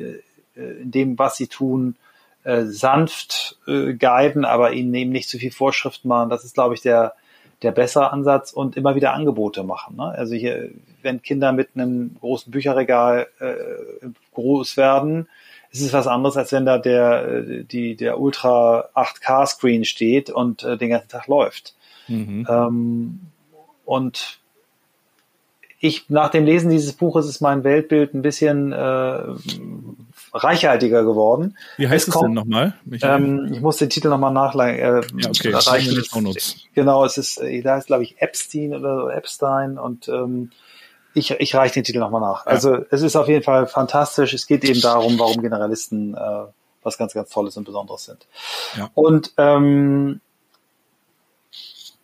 [0.55, 1.95] äh, in dem, was sie tun,
[2.43, 6.30] äh, sanft äh, guiden, aber ihnen eben nicht zu viel Vorschriften machen.
[6.30, 7.13] Das ist, glaube ich, der,
[7.62, 9.97] der bessere Ansatz und immer wieder Angebote machen.
[9.97, 10.04] Ne?
[10.04, 10.69] Also hier,
[11.02, 15.28] wenn Kinder mit einem großen Bücherregal äh, groß werden,
[15.71, 20.30] ist es was anderes, als wenn da der, äh, die, der Ultra 8K Screen steht
[20.30, 21.75] und äh, den ganzen Tag läuft.
[22.08, 22.47] Mhm.
[22.49, 23.19] Ähm,
[23.86, 24.38] und
[25.79, 29.19] ich, nach dem Lesen dieses Buches ist mein Weltbild ein bisschen äh,
[30.33, 31.57] reichhaltiger geworden.
[31.77, 32.73] Wie heißt Es es, denn kommt- nochmal?
[32.85, 33.23] Michael?
[33.23, 34.79] Ähm, ich muss den Titel nochmal nachleihen.
[34.79, 35.53] Äh, ja, okay.
[35.53, 36.03] reichen.
[36.75, 40.51] Genau, es ist, äh, da heißt glaube ich Epstein oder so, Epstein und ähm,
[41.13, 42.45] ich, ich reiche den Titel nochmal nach.
[42.45, 42.51] Ja.
[42.51, 44.33] Also es ist auf jeden Fall fantastisch.
[44.33, 46.43] Es geht eben darum, warum Generalisten äh,
[46.83, 48.27] was ganz, ganz Tolles und Besonderes sind.
[48.77, 48.89] Ja.
[48.93, 50.21] Und ähm,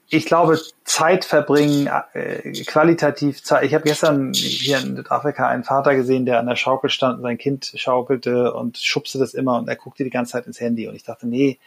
[0.10, 3.64] ich glaube, Zeit verbringen, äh, qualitativ Zeit.
[3.64, 7.24] Ich habe gestern hier in Südafrika einen Vater gesehen, der an der Schaukel stand und
[7.24, 10.88] sein Kind schaukelte und schubste das immer und er guckte die ganze Zeit ins Handy.
[10.88, 11.60] Und ich dachte, nee,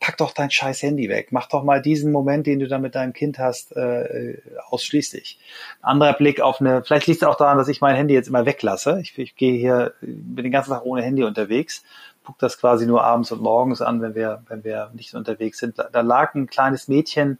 [0.00, 1.28] pack doch dein scheiß Handy weg.
[1.30, 5.38] Mach doch mal diesen Moment, den du da mit deinem Kind hast, äh, ausschließlich.
[5.80, 8.28] Ein anderer Blick auf eine, vielleicht liegt es auch daran, dass ich mein Handy jetzt
[8.28, 8.98] immer weglasse.
[9.00, 11.82] Ich, ich gehe hier, bin den ganzen Tag ohne Handy unterwegs,
[12.28, 15.78] gucke das quasi nur abends und morgens an, wenn wir, wenn wir nicht unterwegs sind.
[15.78, 17.38] Da, lag ein kleines Mädchen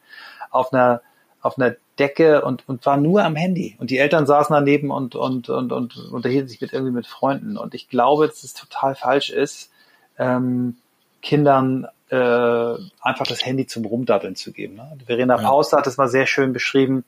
[0.51, 1.03] auf einer,
[1.43, 3.77] auf einer Decke und, und war nur am Handy.
[3.79, 7.59] Und die Eltern saßen daneben und, und, und, und unterhielten sich mit irgendwie mit Freunden.
[7.59, 9.71] Und ich glaube, dass es total falsch ist,
[10.19, 10.79] ähm,
[11.21, 12.17] Kindern äh,
[13.03, 14.77] einfach das Handy zum Rumdaddeln zu geben.
[14.77, 14.97] Ne?
[15.05, 15.47] Verena Ja.
[15.47, 17.05] Paus hat das mal sehr schön beschrieben.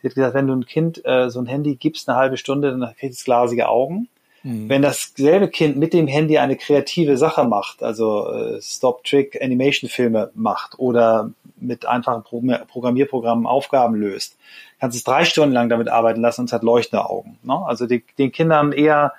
[0.00, 2.70] Sie hat gesagt, wenn du ein Kind äh, so ein Handy gibst, eine halbe Stunde,
[2.70, 4.08] dann kriegt es glasige Augen.
[4.46, 4.68] Mhm.
[4.68, 11.32] Wenn dasselbe Kind mit dem Handy eine kreative Sache macht, also äh, Stop-Trick-Animation-Filme macht oder
[11.56, 14.36] mit einfachen Pro Programmierprogrammen Aufgaben löst,
[14.78, 17.40] kannst du es drei Stunden lang damit arbeiten lassen und es hat leuchtende Augen.
[17.42, 17.60] Ne?
[17.66, 19.14] Also die, den Kindern eher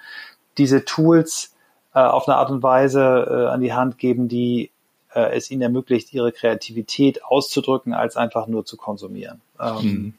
[0.57, 1.53] diese Tools
[1.93, 4.71] äh, auf eine Art und Weise äh, an die Hand geben, die
[5.13, 9.41] äh, es ihnen ermöglicht, ihre Kreativität auszudrücken, als einfach nur zu konsumieren.
[9.59, 10.13] Ähm, Mhm.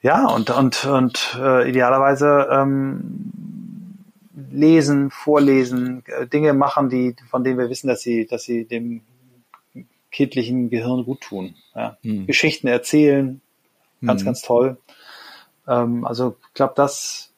[0.00, 3.42] ja, und, und, und äh, idealerweise ähm,
[4.34, 9.02] lesen, vorlesen, äh, Dinge machen, die, von denen wir wissen, dass sie, dass sie dem
[10.10, 11.54] kindlichen Gehirn gut tun.
[11.74, 11.96] Ja.
[12.02, 12.26] Mhm.
[12.26, 13.40] Geschichten erzählen,
[14.04, 14.26] ganz, Mhm.
[14.26, 14.76] ganz toll.
[15.66, 17.30] Ähm, also ich glaube, das,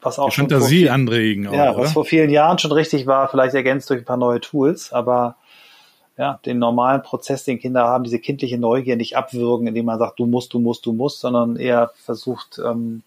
[0.00, 1.88] was auch Die schon Fantasie vor, anregen auch, ja, was oder?
[1.88, 5.36] vor vielen Jahren schon richtig war, vielleicht ergänzt durch ein paar neue Tools, aber
[6.16, 10.18] ja, den normalen Prozess, den Kinder haben, diese kindliche Neugier nicht abwürgen, indem man sagt,
[10.18, 13.02] du musst, du musst, du musst, sondern eher versucht, ähm,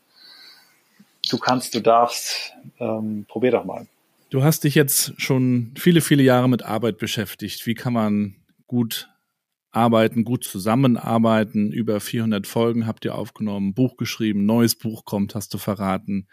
[1.31, 3.87] du kannst, du darfst, ähm, probier doch mal.
[4.29, 7.65] Du hast dich jetzt schon viele, viele Jahre mit Arbeit beschäftigt.
[7.65, 9.09] Wie kann man gut
[9.71, 11.71] arbeiten, gut zusammenarbeiten?
[11.71, 16.27] Über 400 Folgen habt ihr aufgenommen, Buch geschrieben, neues Buch kommt, hast du verraten.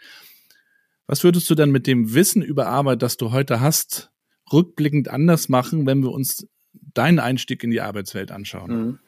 [1.07, 4.11] Was würdest du denn mit dem Wissen über Arbeit, das du heute hast,
[4.53, 8.71] rückblickend anders machen, wenn wir uns deinen Einstieg in die Arbeitswelt anschauen?
[8.71, 8.99] Mhm.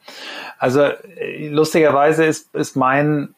[0.58, 3.34] Also äh, lustigerweise ist, ist mein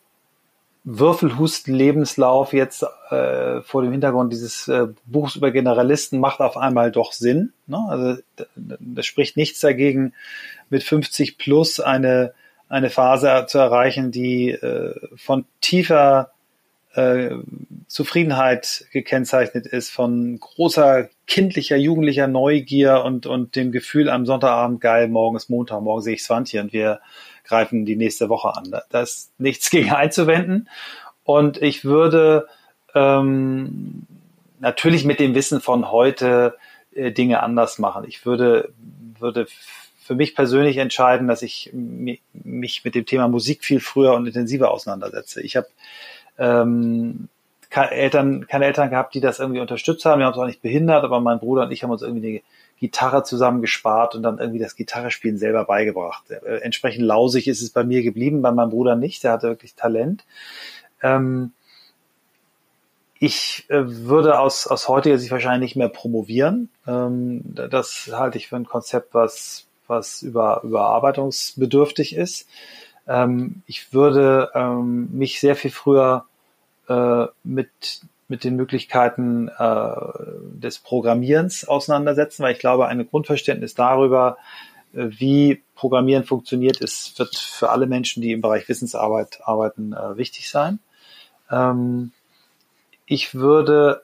[0.85, 7.13] Würfelhusten-Lebenslauf jetzt äh, vor dem Hintergrund dieses äh, Buchs über Generalisten macht auf einmal doch
[7.13, 7.55] Sinn.
[7.67, 7.79] Ne?
[7.89, 8.23] Also
[8.57, 10.13] das spricht nichts dagegen,
[10.69, 12.35] mit 50 plus eine,
[12.69, 16.33] eine Phase zu erreichen, die äh, von tiefer
[16.95, 17.31] äh,
[17.89, 25.09] Zufriedenheit gekennzeichnet ist, von großer kindlicher, jugendlicher Neugier und, und dem Gefühl am Sonntagabend, geil,
[25.09, 27.01] morgen ist Montag, morgen sehe ich Swanti und wir
[27.45, 28.75] greifen die nächste Woche an.
[28.91, 30.69] Da ist nichts gegen einzuwenden.
[31.23, 32.49] Und ich würde
[32.95, 34.07] ähm,
[34.61, 36.57] natürlich mit dem Wissen von heute
[36.95, 38.05] äh, Dinge anders machen.
[38.07, 38.73] Ich würde,
[39.19, 39.47] würde
[40.05, 44.71] für mich persönlich entscheiden, dass ich mich mit dem Thema Musik viel früher und intensiver
[44.71, 45.41] auseinandersetze.
[45.41, 45.69] Ich habe
[46.39, 47.29] ähm,
[47.71, 50.19] keine Eltern, keine Eltern gehabt, die das irgendwie unterstützt haben.
[50.19, 52.43] Wir haben es auch nicht behindert, aber mein Bruder und ich haben uns irgendwie
[52.79, 56.31] Gitarre zusammen gespart und dann irgendwie das Gitarrespielen selber beigebracht.
[56.31, 59.25] Äh, entsprechend lausig ist es bei mir geblieben, bei meinem Bruder nicht.
[59.25, 60.25] Der hatte wirklich Talent.
[61.03, 61.53] Ähm,
[63.19, 66.69] ich äh, würde aus, aus heutiger Sicht wahrscheinlich nicht mehr promovieren.
[66.87, 72.49] Ähm, das halte ich für ein Konzept, was, was über, überarbeitungsbedürftig ist.
[73.07, 76.27] Ähm, ich würde ähm, mich sehr viel früher
[76.89, 77.71] äh, mit
[78.29, 79.95] mit den Möglichkeiten äh,
[80.55, 84.39] des Programmierens auseinandersetzen, weil ich glaube, ein Grundverständnis darüber,
[84.95, 90.17] äh, wie Programmieren funktioniert, ist, wird für alle Menschen, die im Bereich Wissensarbeit arbeiten, äh,
[90.17, 90.79] wichtig sein.
[91.51, 92.13] Ähm,
[93.07, 94.03] ich würde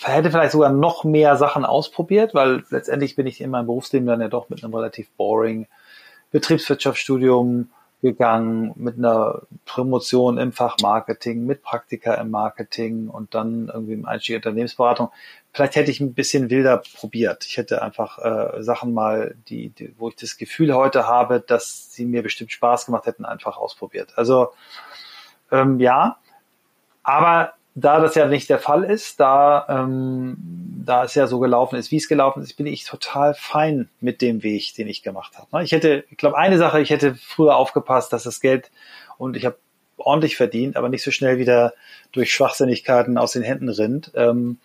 [0.00, 4.20] hätte vielleicht sogar noch mehr Sachen ausprobiert, weil letztendlich bin ich in meinem Berufsleben dann
[4.20, 5.66] ja doch mit einem relativ boring
[6.30, 7.70] Betriebswirtschaftsstudium
[8.00, 14.06] gegangen mit einer Promotion im Fach Marketing, mit Praktika im Marketing und dann irgendwie im
[14.06, 15.10] Einstieg in Unternehmensberatung.
[15.52, 17.44] Vielleicht hätte ich ein bisschen wilder probiert.
[17.44, 21.92] Ich hätte einfach äh, Sachen mal, die, die, wo ich das Gefühl heute habe, dass
[21.92, 24.12] sie mir bestimmt Spaß gemacht hätten, einfach ausprobiert.
[24.16, 24.52] Also
[25.50, 26.18] ähm, ja,
[27.02, 30.36] aber da das ja nicht der Fall ist, da, ähm,
[30.84, 34.20] da es ja so gelaufen ist, wie es gelaufen ist, bin ich total fein mit
[34.22, 35.62] dem Weg, den ich gemacht habe.
[35.64, 38.70] Ich hätte, ich glaube, eine Sache, ich hätte früher aufgepasst, dass das Geld
[39.16, 39.58] und ich habe
[39.96, 41.74] ordentlich verdient, aber nicht so schnell wieder
[42.12, 44.12] durch Schwachsinnigkeiten aus den Händen rinnt.
[44.14, 44.58] Ähm,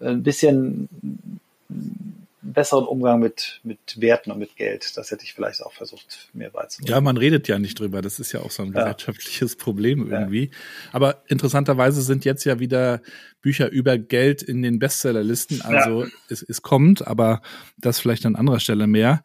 [0.00, 0.88] ein bisschen
[2.42, 4.96] besseren Umgang mit, mit Werten und mit Geld.
[4.96, 6.90] Das hätte ich vielleicht auch versucht, mir beizubringen.
[6.90, 8.02] Ja, man redet ja nicht drüber.
[8.02, 9.58] Das ist ja auch so ein gesellschaftliches ja.
[9.62, 10.44] Problem irgendwie.
[10.44, 10.50] Ja.
[10.92, 13.02] Aber interessanterweise sind jetzt ja wieder
[13.42, 15.62] Bücher über Geld in den Bestsellerlisten.
[15.62, 16.10] Also ja.
[16.28, 17.42] es, es kommt, aber
[17.76, 19.22] das vielleicht an anderer Stelle mehr.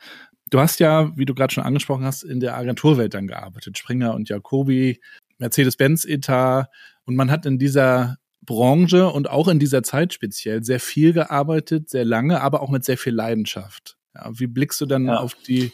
[0.50, 3.78] Du hast ja, wie du gerade schon angesprochen hast, in der Agenturwelt dann gearbeitet.
[3.78, 5.00] Springer und Jacobi,
[5.38, 6.70] Mercedes-Benz-Etat.
[7.06, 11.90] Und man hat in dieser Branche und auch in dieser Zeit speziell sehr viel gearbeitet,
[11.90, 13.98] sehr lange, aber auch mit sehr viel Leidenschaft.
[14.14, 15.18] Ja, wie blickst du dann ja.
[15.18, 15.72] auf die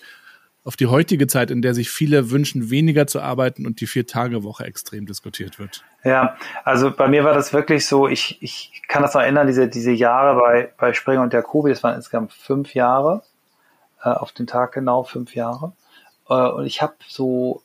[0.63, 4.63] auf die heutige Zeit, in der sich viele wünschen, weniger zu arbeiten und die Vier-Tage-Woche
[4.63, 5.83] extrem diskutiert wird?
[6.03, 9.67] Ja, also bei mir war das wirklich so, ich, ich kann das noch erinnern, diese,
[9.67, 13.23] diese Jahre bei, bei Springer und Jacobi, das waren insgesamt fünf Jahre,
[14.03, 15.73] äh, auf den Tag genau fünf Jahre.
[16.29, 17.63] Äh, und ich habe so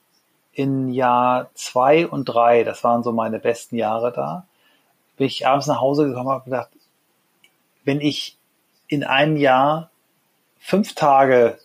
[0.52, 4.46] in Jahr zwei und drei, das waren so meine besten Jahre da,
[5.16, 6.70] bin ich abends nach Hause gekommen und habe gedacht,
[7.84, 8.36] wenn ich
[8.88, 9.90] in einem Jahr
[10.58, 11.58] fünf Tage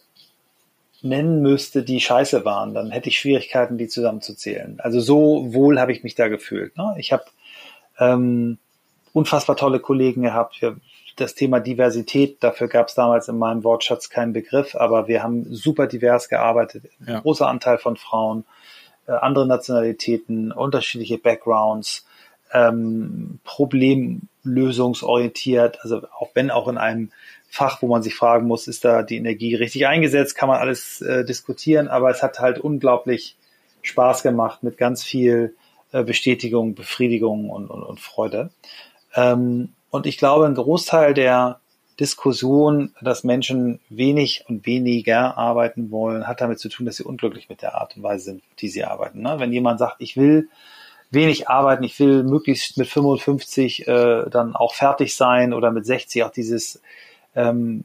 [1.01, 4.79] nennen müsste, die scheiße waren, dann hätte ich Schwierigkeiten, die zusammenzuzählen.
[4.79, 6.77] Also so wohl habe ich mich da gefühlt.
[6.77, 6.93] Ne?
[6.97, 7.23] Ich habe
[7.99, 8.59] ähm,
[9.13, 10.61] unfassbar tolle Kollegen gehabt.
[10.61, 10.77] Wir,
[11.15, 15.45] das Thema Diversität, dafür gab es damals in meinem Wortschatz keinen Begriff, aber wir haben
[15.53, 16.85] super divers gearbeitet.
[17.05, 17.19] Ja.
[17.19, 18.45] großer Anteil von Frauen,
[19.07, 22.05] äh, andere Nationalitäten, unterschiedliche Backgrounds
[22.53, 27.11] ähm, problemlösungsorientiert, also auch wenn auch in einem
[27.47, 31.01] Fach, wo man sich fragen muss, ist da die Energie richtig eingesetzt, kann man alles
[31.01, 33.35] äh, diskutieren, aber es hat halt unglaublich
[33.81, 35.55] Spaß gemacht mit ganz viel
[35.91, 38.51] äh, Bestätigung, Befriedigung und, und, und Freude.
[39.15, 41.59] Ähm, und ich glaube, ein Großteil der
[41.99, 47.49] Diskussion, dass Menschen wenig und weniger arbeiten wollen, hat damit zu tun, dass sie unglücklich
[47.49, 49.21] mit der Art und Weise sind, die sie arbeiten.
[49.21, 49.35] Ne?
[49.37, 50.47] Wenn jemand sagt, ich will
[51.11, 56.23] wenig arbeiten, ich will möglichst mit 55 äh, dann auch fertig sein oder mit 60
[56.23, 56.81] auch dieses
[57.35, 57.83] ähm,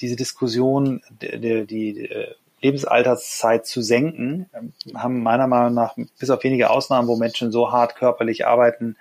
[0.00, 6.44] diese Diskussion, die, die, äh, Lebensalterszeit zu senken, ähm, haben meiner Meinung nach bis auf
[6.44, 8.96] wenige Ausnahmen, wo Menschen so hart körperlich arbeiten,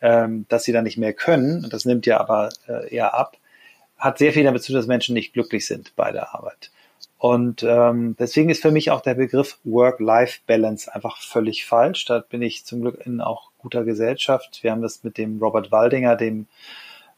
[0.00, 3.36] ähm, dass sie dann nicht mehr können, das nimmt ja aber äh, eher ab,
[3.98, 6.70] hat sehr viel damit zu tun, dass Menschen nicht glücklich sind bei der Arbeit.
[7.20, 12.06] Und ähm, deswegen ist für mich auch der Begriff Work-Life-Balance einfach völlig falsch.
[12.06, 14.60] Da bin ich zum Glück in auch guter Gesellschaft.
[14.62, 16.46] Wir haben das mit dem Robert Waldinger, dem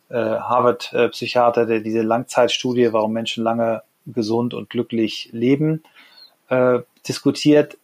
[0.08, 5.84] äh, Harvard-Psychiater, der diese Langzeitstudie, warum Menschen lange gesund und glücklich leben,
[6.48, 7.78] äh, diskutiert.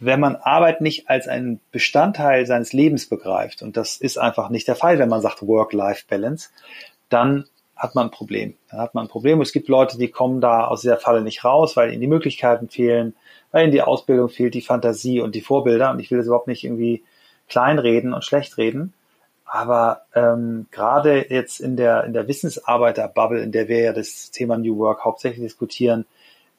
[0.00, 4.66] Wenn man Arbeit nicht als einen Bestandteil seines Lebens begreift, und das ist einfach nicht
[4.66, 6.48] der Fall, wenn man sagt Work-Life-Balance,
[7.10, 7.44] dann
[7.76, 8.54] hat man ein Problem.
[8.70, 9.40] Dann hat man ein Problem.
[9.40, 12.68] Es gibt Leute, die kommen da aus dieser Falle nicht raus, weil ihnen die Möglichkeiten
[12.68, 13.14] fehlen,
[13.50, 15.90] weil ihnen die Ausbildung fehlt, die Fantasie und die Vorbilder.
[15.90, 17.02] Und ich will das überhaupt nicht irgendwie
[17.48, 18.92] kleinreden und schlecht reden.
[19.44, 24.56] Aber ähm, gerade jetzt in der, in der Wissensarbeiter-Bubble, in der wir ja das Thema
[24.56, 26.06] New Work hauptsächlich diskutieren,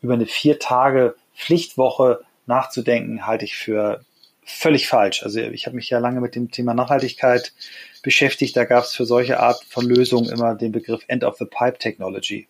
[0.02, 4.02] über eine vier Tage Pflichtwoche nachzudenken, halte ich für
[4.46, 5.24] völlig falsch.
[5.24, 7.54] Also ich habe mich ja lange mit dem Thema Nachhaltigkeit
[8.02, 8.56] beschäftigt.
[8.56, 11.78] Da gab es für solche Art von Lösungen immer den Begriff End of the Pipe
[11.78, 12.48] Technology.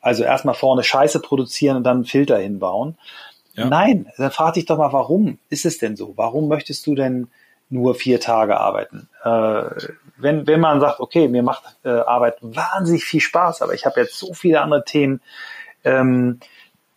[0.00, 2.96] Also erstmal vorne Scheiße produzieren und dann einen Filter hinbauen.
[3.54, 3.66] Ja.
[3.66, 6.14] Nein, dann frag dich doch mal, warum ist es denn so?
[6.16, 7.28] Warum möchtest du denn
[7.70, 9.08] nur vier Tage arbeiten?
[9.24, 9.62] Äh,
[10.16, 14.00] wenn, wenn man sagt, okay, mir macht äh, Arbeit wahnsinnig viel Spaß, aber ich habe
[14.00, 15.20] jetzt so viele andere Themen,
[15.84, 16.40] ähm,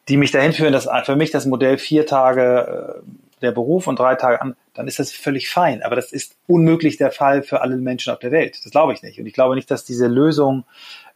[0.07, 3.99] die mich dahin führen, dass für mich das Modell vier Tage äh, der Beruf und
[3.99, 5.83] drei Tage an, dann ist das völlig fein.
[5.83, 8.59] Aber das ist unmöglich der Fall für alle Menschen auf der Welt.
[8.63, 9.19] Das glaube ich nicht.
[9.19, 10.65] Und ich glaube nicht, dass diese Lösung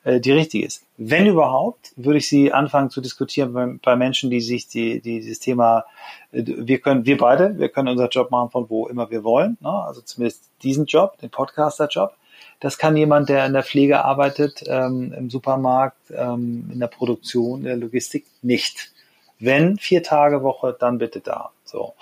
[0.03, 0.84] äh, die richtige ist.
[0.97, 5.39] Wenn überhaupt, würde ich sie anfangen zu diskutieren bei, Menschen, die sich die, die, dieses
[5.39, 5.86] Thema,
[6.31, 9.57] äh, wir können, wir beide, wir können unser Job machen von wo immer wir wollen.
[9.62, 9.69] Ne?
[9.69, 12.15] Also zumindest diesen Job, den Podcaster-Job.
[12.60, 17.60] Das kann jemand, der in der Pflege arbeitet, ähm, im Supermarkt, ähm, in der Produktion,
[17.60, 18.91] in der Logistik nicht.
[19.39, 21.49] Wenn vier Tage Woche, dann bitte da.
[21.71, 21.93] So.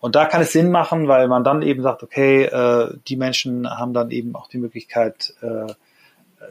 [0.00, 3.68] Und da kann es Sinn machen, weil man dann eben sagt, okay, äh, die Menschen
[3.68, 5.72] haben dann eben auch die Möglichkeit, äh,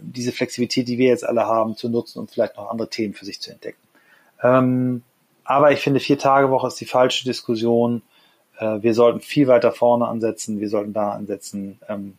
[0.01, 3.25] diese Flexibilität, die wir jetzt alle haben, zu nutzen und vielleicht noch andere Themen für
[3.25, 3.79] sich zu entdecken.
[4.41, 5.03] Ähm,
[5.43, 8.01] aber ich finde, vier Tage Woche ist die falsche Diskussion.
[8.57, 10.59] Äh, wir sollten viel weiter vorne ansetzen.
[10.59, 12.17] Wir sollten da ansetzen, ähm,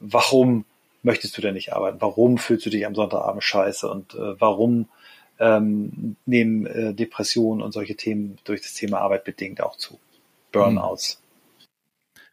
[0.00, 0.64] warum
[1.02, 1.98] möchtest du denn nicht arbeiten?
[2.00, 3.88] Warum fühlst du dich am Sonntagabend scheiße?
[3.88, 4.88] Und äh, warum
[5.38, 9.98] ähm, nehmen äh, Depressionen und solche Themen durch das Thema Arbeit bedingt auch zu.
[10.52, 11.20] Burnouts.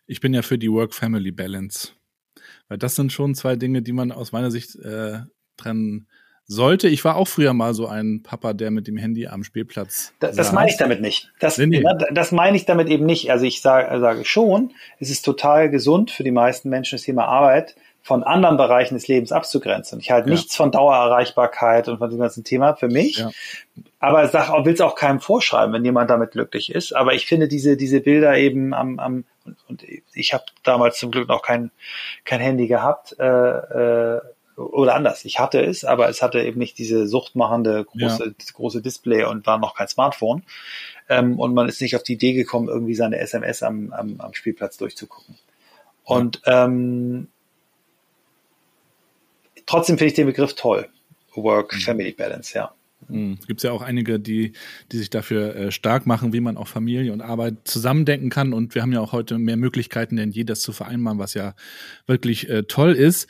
[0.07, 1.89] Ich bin ja für die Work-Family-Balance.
[2.67, 5.19] Weil das sind schon zwei Dinge, die man aus meiner Sicht äh,
[5.57, 6.07] trennen
[6.45, 6.87] sollte.
[6.89, 10.13] Ich war auch früher mal so ein Papa, der mit dem Handy am Spielplatz.
[10.19, 11.31] Das, das meine ich damit nicht.
[11.39, 11.83] Das, nee, nee.
[12.11, 13.31] das meine ich damit eben nicht.
[13.31, 17.25] Also ich sage, sage schon, es ist total gesund für die meisten Menschen das Thema
[17.25, 19.99] Arbeit von anderen Bereichen des Lebens abzugrenzen.
[19.99, 20.35] Ich halte ja.
[20.35, 23.17] nichts von Dauererreichbarkeit und von diesem ganzen Thema für mich.
[23.17, 23.31] Ja.
[23.99, 26.93] Aber sag will es auch keinem vorschreiben, wenn jemand damit glücklich ist.
[26.93, 31.11] Aber ich finde diese, diese Bilder eben am, am und, und ich habe damals zum
[31.11, 31.71] Glück noch kein,
[32.25, 34.21] kein Handy gehabt, äh, äh,
[34.57, 35.25] oder anders.
[35.25, 38.45] Ich hatte es, aber es hatte eben nicht diese suchtmachende große, ja.
[38.53, 40.43] große Display und war noch kein Smartphone.
[41.09, 44.33] Ähm, und man ist nicht auf die Idee gekommen, irgendwie seine SMS am, am, am
[44.33, 45.37] Spielplatz durchzugucken.
[46.03, 47.29] Und ähm,
[49.65, 50.87] trotzdem finde ich den Begriff toll.
[51.35, 52.59] Work-Family-Balance, mhm.
[52.59, 52.73] ja.
[53.09, 53.37] Mhm.
[53.47, 54.53] Gibt es ja auch einige, die,
[54.91, 58.53] die sich dafür äh, stark machen, wie man auch Familie und Arbeit zusammendenken kann.
[58.53, 61.53] Und wir haben ja auch heute mehr Möglichkeiten denn je, das zu vereinbaren, was ja
[62.07, 63.29] wirklich äh, toll ist.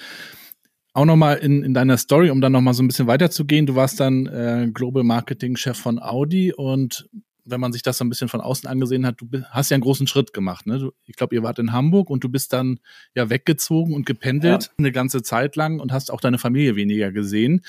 [0.94, 3.66] Auch nochmal in, in deiner Story, um dann nochmal so ein bisschen weiterzugehen.
[3.66, 7.10] Du warst dann äh, Global Marketing Chef von Audi und
[7.46, 9.84] wenn man sich das so ein bisschen von außen angesehen hat, du hast ja einen
[9.84, 10.66] großen Schritt gemacht.
[10.66, 10.80] Ne?
[10.80, 12.80] Du, ich glaube, ihr wart in Hamburg und du bist dann
[13.16, 14.70] ja weggezogen und gependelt ja.
[14.78, 17.62] eine ganze Zeit lang und hast auch deine Familie weniger gesehen.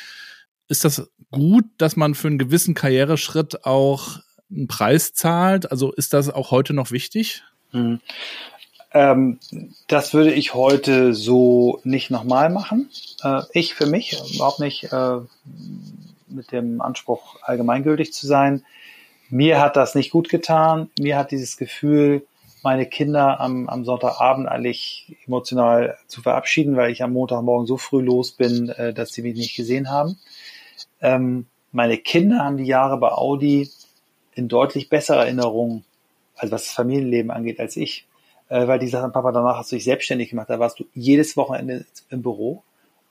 [0.68, 5.70] Ist das gut, dass man für einen gewissen Karriereschritt auch einen Preis zahlt?
[5.70, 7.42] Also ist das auch heute noch wichtig?
[7.72, 8.00] Hm.
[8.92, 9.40] Ähm,
[9.88, 12.88] das würde ich heute so nicht nochmal machen.
[13.22, 15.18] Äh, ich für mich überhaupt nicht äh,
[16.28, 18.64] mit dem Anspruch, allgemeingültig zu sein
[19.30, 20.90] mir hat das nicht gut getan.
[20.98, 22.26] Mir hat dieses Gefühl,
[22.62, 28.00] meine Kinder am, am Sonntagabend eigentlich emotional zu verabschieden, weil ich am Montagmorgen so früh
[28.00, 30.18] los bin, äh, dass sie mich nicht gesehen haben.
[31.00, 33.68] Ähm, meine Kinder haben die Jahre bei Audi
[34.34, 35.84] in deutlich besserer Erinnerung,
[36.36, 38.06] also was das Familienleben angeht, als ich.
[38.48, 41.36] Äh, weil die sagten, Papa, danach hast du dich selbstständig gemacht, da warst du jedes
[41.36, 42.62] Wochenende im Büro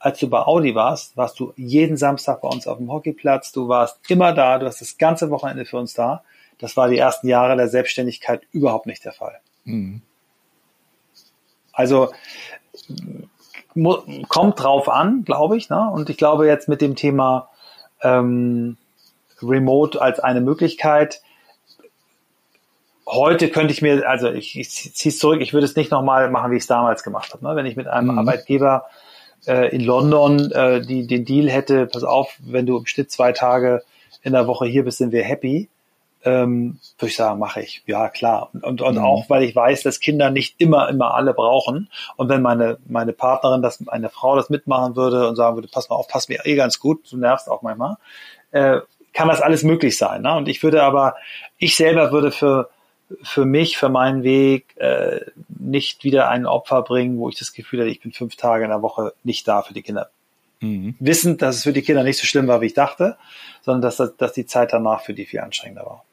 [0.03, 3.53] als du bei Audi warst, warst du jeden Samstag bei uns auf dem Hockeyplatz.
[3.53, 4.59] Du warst immer da.
[4.59, 6.23] Du hast das ganze Wochenende für uns da.
[6.59, 9.39] Das war die ersten Jahre der Selbstständigkeit überhaupt nicht der Fall.
[9.63, 10.01] Mhm.
[11.71, 12.11] Also
[14.27, 15.69] kommt drauf an, glaube ich.
[15.69, 15.89] Ne?
[15.89, 17.47] Und ich glaube jetzt mit dem Thema
[18.01, 18.75] ähm,
[19.41, 21.21] Remote als eine Möglichkeit.
[23.07, 26.29] Heute könnte ich mir, also ich, ich ziehe es zurück, ich würde es nicht nochmal
[26.29, 27.45] machen, wie ich es damals gemacht habe.
[27.45, 27.55] Ne?
[27.55, 28.19] Wenn ich mit einem mhm.
[28.19, 28.83] Arbeitgeber
[29.47, 33.31] äh, in London äh, die, den Deal hätte, pass auf, wenn du im Schnitt zwei
[33.31, 33.83] Tage
[34.21, 35.69] in der Woche hier bist, sind wir happy,
[36.25, 37.83] ähm, würde ich sagen, mache ich.
[37.85, 38.49] Ja, klar.
[38.53, 39.03] Und, und, und mhm.
[39.03, 41.89] auch, weil ich weiß, dass Kinder nicht immer, immer alle brauchen.
[42.15, 45.89] Und wenn meine, meine Partnerin, das, eine Frau das mitmachen würde und sagen würde, pass
[45.89, 47.97] mal auf, pass mir eh ganz gut, du nervst auch manchmal,
[48.51, 48.79] äh,
[49.13, 50.21] kann das alles möglich sein.
[50.21, 50.33] Ne?
[50.35, 51.15] Und ich würde aber,
[51.57, 52.69] ich selber würde für,
[53.21, 57.81] für mich, für meinen Weg äh, nicht wieder ein Opfer bringen, wo ich das Gefühl
[57.81, 60.09] habe, ich bin fünf Tage in der Woche nicht da für die Kinder.
[60.61, 60.95] Mhm.
[60.99, 63.17] Wissend, dass es für die Kinder nicht so schlimm war, wie ich dachte,
[63.61, 66.03] sondern dass, dass die Zeit danach für die viel anstrengender war.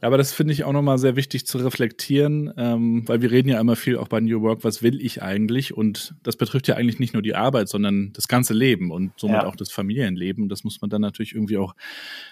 [0.00, 3.48] Ja, aber das finde ich auch nochmal sehr wichtig zu reflektieren, ähm, weil wir reden
[3.48, 5.76] ja immer viel auch bei New Work, was will ich eigentlich?
[5.76, 9.42] Und das betrifft ja eigentlich nicht nur die Arbeit, sondern das ganze Leben und somit
[9.42, 9.46] ja.
[9.46, 10.48] auch das Familienleben.
[10.48, 11.74] Das muss man dann natürlich irgendwie auch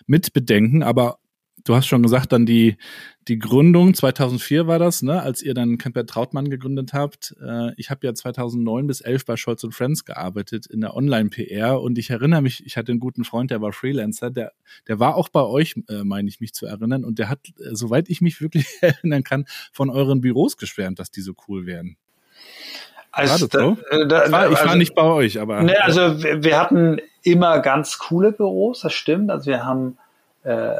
[0.06, 0.84] mit bedenken.
[0.84, 1.18] Aber
[1.64, 2.76] du hast schon gesagt, dann die,
[3.28, 7.34] die Gründung, 2004 war das, ne, als ihr dann Camper Trautmann gegründet habt.
[7.44, 11.98] Äh, ich habe ja 2009 bis 11 bei Scholz Friends gearbeitet in der Online-PR und
[11.98, 14.52] ich erinnere mich, ich hatte einen guten Freund, der war Freelancer, der,
[14.86, 17.74] der war auch bei euch, äh, meine ich mich zu erinnern und der hat, äh,
[17.74, 21.96] soweit ich mich wirklich erinnern kann, von euren Büros geschwärmt, dass die so cool wären.
[23.10, 23.74] Also, da,
[24.08, 25.62] da, ich war also, nicht bei euch, aber.
[25.62, 29.30] Ne, also wir, wir hatten immer ganz coole Büros, das stimmt.
[29.30, 29.96] Also wir haben
[30.42, 30.76] äh,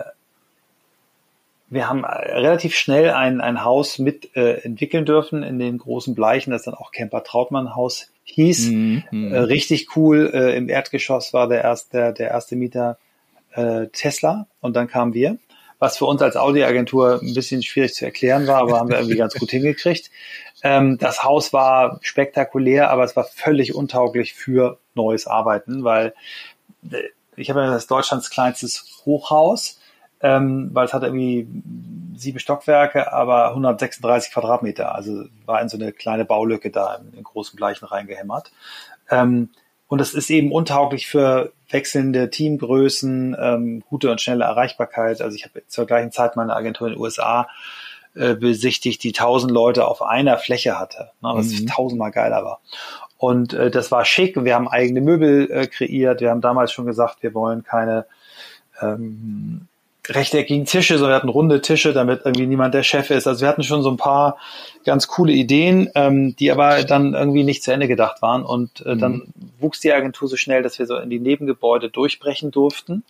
[1.69, 6.15] wir haben äh, relativ schnell ein, ein Haus mit äh, entwickeln dürfen in den großen
[6.15, 8.69] Bleichen, das dann auch Camper Trautmann Haus hieß.
[8.69, 9.33] Mhm.
[9.33, 10.31] äh, richtig cool.
[10.33, 12.99] Äh, Im Erdgeschoss war der erste, der erste Mieter
[13.53, 15.39] äh, Tesla und dann kamen wir.
[15.79, 19.19] Was für uns als Audi-Agentur ein bisschen schwierig zu erklären war, aber haben wir irgendwie
[19.19, 20.11] ganz gut hingekriegt.
[20.63, 26.15] Ähm, das Haus war spektakulär, aber es war völlig untauglich für neues Arbeiten, weil
[26.91, 27.03] äh,
[27.37, 29.79] ich habe ja das Deutschlands kleinstes Hochhaus
[30.27, 31.47] ähm, weil es hat irgendwie
[32.17, 34.93] sieben Stockwerke, aber 136 Quadratmeter.
[34.93, 38.51] Also war in so eine kleine Baulücke da in, in großen Bleichen reingehämmert.
[39.09, 39.51] Ähm,
[39.87, 45.23] und es ist eben untauglich für wechselnde Teamgrößen, ähm, gute und schnelle Erreichbarkeit.
[45.23, 47.47] Also ich habe zur gleichen Zeit meine Agentur in den USA
[48.17, 51.69] äh, besichtigt, die tausend Leute auf einer Fläche hatte, ne, was mhm.
[51.69, 52.61] tausendmal geiler war.
[53.17, 54.43] Und äh, das war schick.
[54.45, 56.21] Wir haben eigene Möbel äh, kreiert.
[56.21, 58.07] Wir haben damals schon gesagt, wir wollen keine
[58.83, 59.69] ähm,
[60.09, 63.27] rechteckigen Tische, sondern wir hatten runde Tische, damit irgendwie niemand der Chef ist.
[63.27, 64.39] Also wir hatten schon so ein paar
[64.85, 68.45] ganz coole Ideen, ähm, die aber dann irgendwie nicht zu Ende gedacht waren.
[68.45, 68.99] Und äh, mhm.
[68.99, 69.23] dann
[69.59, 73.03] wuchs die Agentur so schnell, dass wir so in die Nebengebäude durchbrechen durften.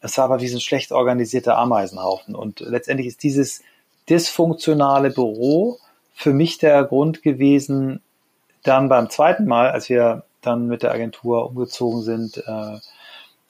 [0.00, 2.34] Es war aber wie so ein schlecht organisierter Ameisenhaufen.
[2.34, 3.62] Und letztendlich ist dieses
[4.08, 5.78] dysfunktionale Büro
[6.14, 8.00] für mich der Grund gewesen,
[8.62, 12.78] dann beim zweiten Mal, als wir dann mit der Agentur umgezogen sind, äh,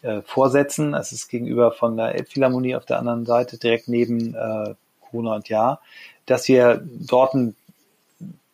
[0.02, 0.94] äh, vorsetzen.
[0.94, 5.48] Es ist gegenüber von der Elbphilharmonie auf der anderen Seite, direkt neben äh, Corona und
[5.48, 5.80] Ja,
[6.26, 7.56] dass wir dort ein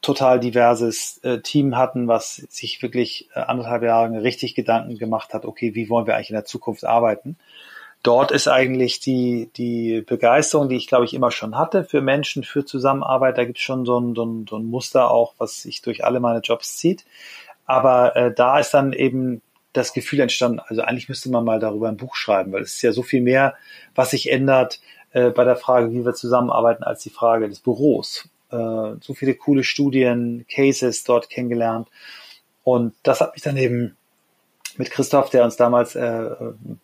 [0.04, 5.46] total diverses äh, Team hatten, was sich wirklich äh, anderthalb Jahre richtig Gedanken gemacht hat,
[5.46, 7.36] okay, wie wollen wir eigentlich in der Zukunft arbeiten?
[8.02, 12.44] Dort ist eigentlich die, die Begeisterung, die ich glaube ich immer schon hatte für Menschen,
[12.44, 13.38] für Zusammenarbeit.
[13.38, 16.04] Da gibt es schon so ein, so, ein, so ein Muster auch, was sich durch
[16.04, 17.06] alle meine Jobs zieht.
[17.64, 19.40] Aber äh, da ist dann eben
[19.74, 22.82] das Gefühl entstanden, also eigentlich müsste man mal darüber ein Buch schreiben, weil es ist
[22.82, 23.54] ja so viel mehr,
[23.94, 24.80] was sich ändert
[25.12, 28.28] äh, bei der Frage, wie wir zusammenarbeiten, als die Frage des Büros.
[28.50, 28.56] Äh,
[29.00, 31.88] so viele coole Studien, Cases dort kennengelernt.
[32.62, 33.96] Und das hat mich dann eben
[34.76, 36.30] mit Christoph, der uns damals äh,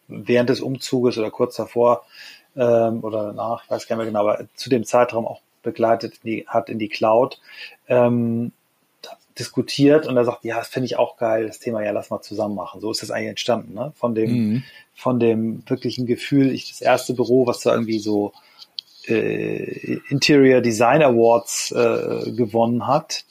[0.09, 2.05] während des Umzuges oder kurz davor
[2.57, 6.15] ähm, oder danach, ich weiß gar nicht mehr genau, aber zu dem Zeitraum auch begleitet
[6.23, 7.41] in die, hat in die Cloud,
[7.89, 8.53] ähm,
[9.41, 12.21] diskutiert und er sagt, ja, das finde ich auch geil, das Thema, ja, lass mal
[12.21, 12.81] zusammen machen.
[12.81, 13.93] So ist das eigentlich entstanden, ne?
[13.97, 14.63] Von dem, mhm.
[14.95, 18.33] von dem wirklichen Gefühl, ich das erste Büro, was da irgendwie so
[19.09, 23.25] äh, Interior Design Awards äh, gewonnen hat,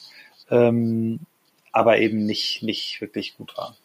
[0.50, 1.20] ähm,
[1.72, 3.76] aber eben nicht, nicht wirklich gut war.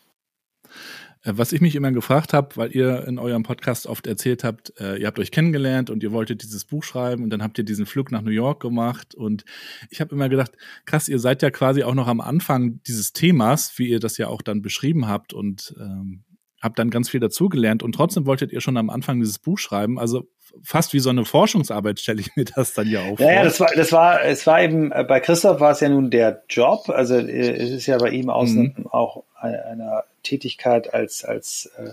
[1.25, 4.79] Äh, was ich mich immer gefragt habe, weil ihr in eurem Podcast oft erzählt habt,
[4.79, 7.65] äh, ihr habt euch kennengelernt und ihr wolltet dieses Buch schreiben und dann habt ihr
[7.65, 9.43] diesen Flug nach New York gemacht und
[9.89, 10.51] ich habe immer gedacht,
[10.85, 14.27] krass, ihr seid ja quasi auch noch am Anfang dieses Themas, wie ihr das ja
[14.27, 16.23] auch dann beschrieben habt und ähm,
[16.61, 19.99] habt dann ganz viel dazugelernt und trotzdem wolltet ihr schon am Anfang dieses Buch schreiben.
[19.99, 20.29] Also
[20.63, 23.19] fast wie so eine Forschungsarbeit stelle ich mir das dann ja auf.
[23.19, 25.89] Ja, ja, das war, das war, es war eben, äh, bei Christoph war es ja
[25.89, 28.87] nun der Job, also äh, es ist ja bei ihm aus mhm.
[28.89, 31.91] auch einer Tätigkeit als, als äh,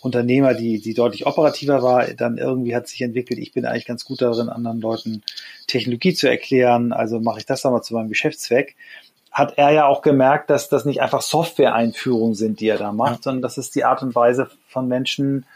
[0.00, 4.04] Unternehmer, die, die deutlich operativer war, dann irgendwie hat sich entwickelt, ich bin eigentlich ganz
[4.04, 5.22] gut darin, anderen Leuten
[5.66, 8.76] Technologie zu erklären, also mache ich das dann mal zu meinem Geschäftszweck
[9.30, 13.16] hat er ja auch gemerkt, dass das nicht einfach Software-Einführungen sind, die er da macht,
[13.16, 13.22] ja.
[13.22, 15.46] sondern dass es die Art und Weise von Menschen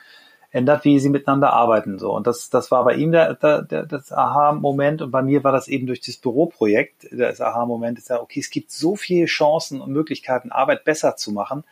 [0.52, 1.98] ändert, wie sie miteinander arbeiten.
[1.98, 2.14] So.
[2.14, 5.52] Und das, das war bei ihm der, der, der, das Aha-Moment und bei mir war
[5.52, 7.08] das eben durch das Büroprojekt.
[7.10, 11.32] Das Aha-Moment ist ja, okay, es gibt so viele Chancen und Möglichkeiten, Arbeit besser zu
[11.32, 11.64] machen.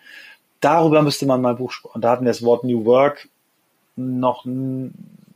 [0.60, 1.72] Darüber müsste man mal Buch.
[1.92, 3.28] Und da hatten wir das Wort New Work
[3.96, 4.46] noch,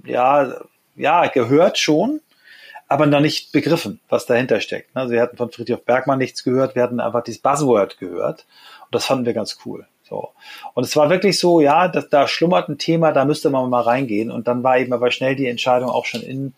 [0.05, 0.55] ja,
[0.97, 2.21] ja, gehört schon,
[2.89, 4.97] aber noch nicht begriffen, was dahinter steckt.
[4.97, 8.47] Also wir hatten von Friedrich Bergmann nichts gehört, wir hatten einfach dieses Buzzword gehört
[8.85, 9.87] und das fanden wir ganz cool.
[10.15, 10.31] So.
[10.75, 13.83] Und es war wirklich so, ja, dass, da schlummert ein Thema, da müsste man mal
[13.83, 14.31] reingehen.
[14.31, 16.55] Und dann war eben aber schnell die Entscheidung auch schon in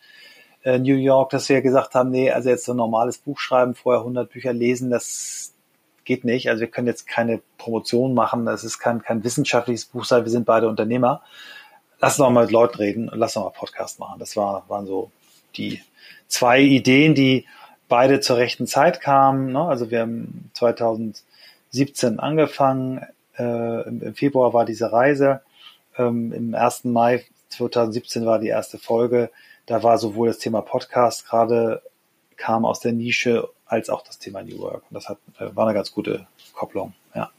[0.63, 3.75] äh, New York, dass wir gesagt haben, nee, also jetzt so ein normales Buch schreiben,
[3.75, 5.55] vorher 100 Bücher lesen, das
[6.05, 6.51] geht nicht.
[6.51, 10.31] Also wir können jetzt keine Promotion machen, das ist kein, kein wissenschaftliches Buch sein, wir
[10.31, 11.23] sind beide Unternehmer.
[11.99, 14.19] Lass uns doch mal mit Leuten reden und lass uns mal Podcast machen.
[14.19, 15.11] Das war, waren so
[15.57, 15.81] die
[16.29, 17.47] zwei Ideen, die
[17.89, 19.53] beide zur rechten Zeit kamen.
[19.53, 19.63] Ne?
[19.63, 23.07] Also wir haben 2017 angefangen,
[23.39, 25.41] äh, im, Februar war diese Reise,
[25.99, 26.84] ähm, im 1.
[26.84, 29.30] Mai 2017 war die erste Folge.
[29.66, 31.82] Da war sowohl das Thema Podcast gerade
[32.37, 34.82] kam aus der Nische als auch das Thema New Work.
[34.91, 37.30] Und das hat, äh, war eine ganz gute Kopplung, ja.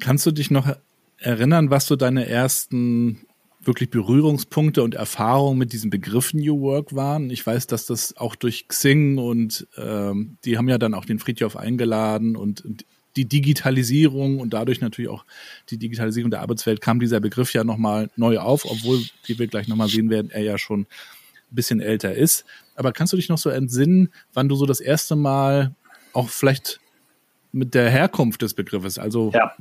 [0.00, 0.76] Kannst du dich noch
[1.18, 3.26] erinnern, was so deine ersten
[3.62, 7.30] wirklich Berührungspunkte und Erfahrungen mit diesem Begriff New Work waren.
[7.30, 11.18] Ich weiß, dass das auch durch Xing und ähm, die haben ja dann auch den
[11.18, 12.84] Friedhof eingeladen und, und
[13.16, 15.24] die Digitalisierung und dadurch natürlich auch
[15.70, 19.68] die Digitalisierung der Arbeitswelt kam dieser Begriff ja nochmal neu auf, obwohl, wie wir gleich
[19.68, 20.86] nochmal sehen werden, er ja schon ein
[21.50, 22.44] bisschen älter ist.
[22.76, 25.74] Aber kannst du dich noch so entsinnen, wann du so das erste Mal
[26.12, 26.80] auch vielleicht
[27.52, 29.52] mit der Herkunft des Begriffes, also ja.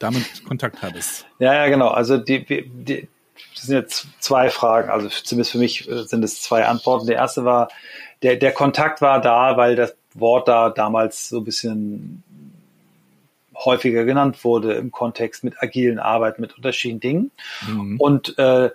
[0.00, 1.26] damit Kontakt hattest?
[1.38, 1.88] Ja, ja, genau.
[1.88, 3.08] Also die, die,
[3.54, 7.06] das sind jetzt zwei Fragen, also zumindest für mich äh, sind es zwei Antworten.
[7.06, 7.68] Der erste war,
[8.22, 12.22] der, der Kontakt war da, weil das Wort da damals so ein bisschen
[13.64, 17.30] häufiger genannt wurde im Kontext mit agilen Arbeit, mit unterschiedlichen Dingen.
[17.66, 17.96] Mhm.
[17.98, 18.70] Und äh,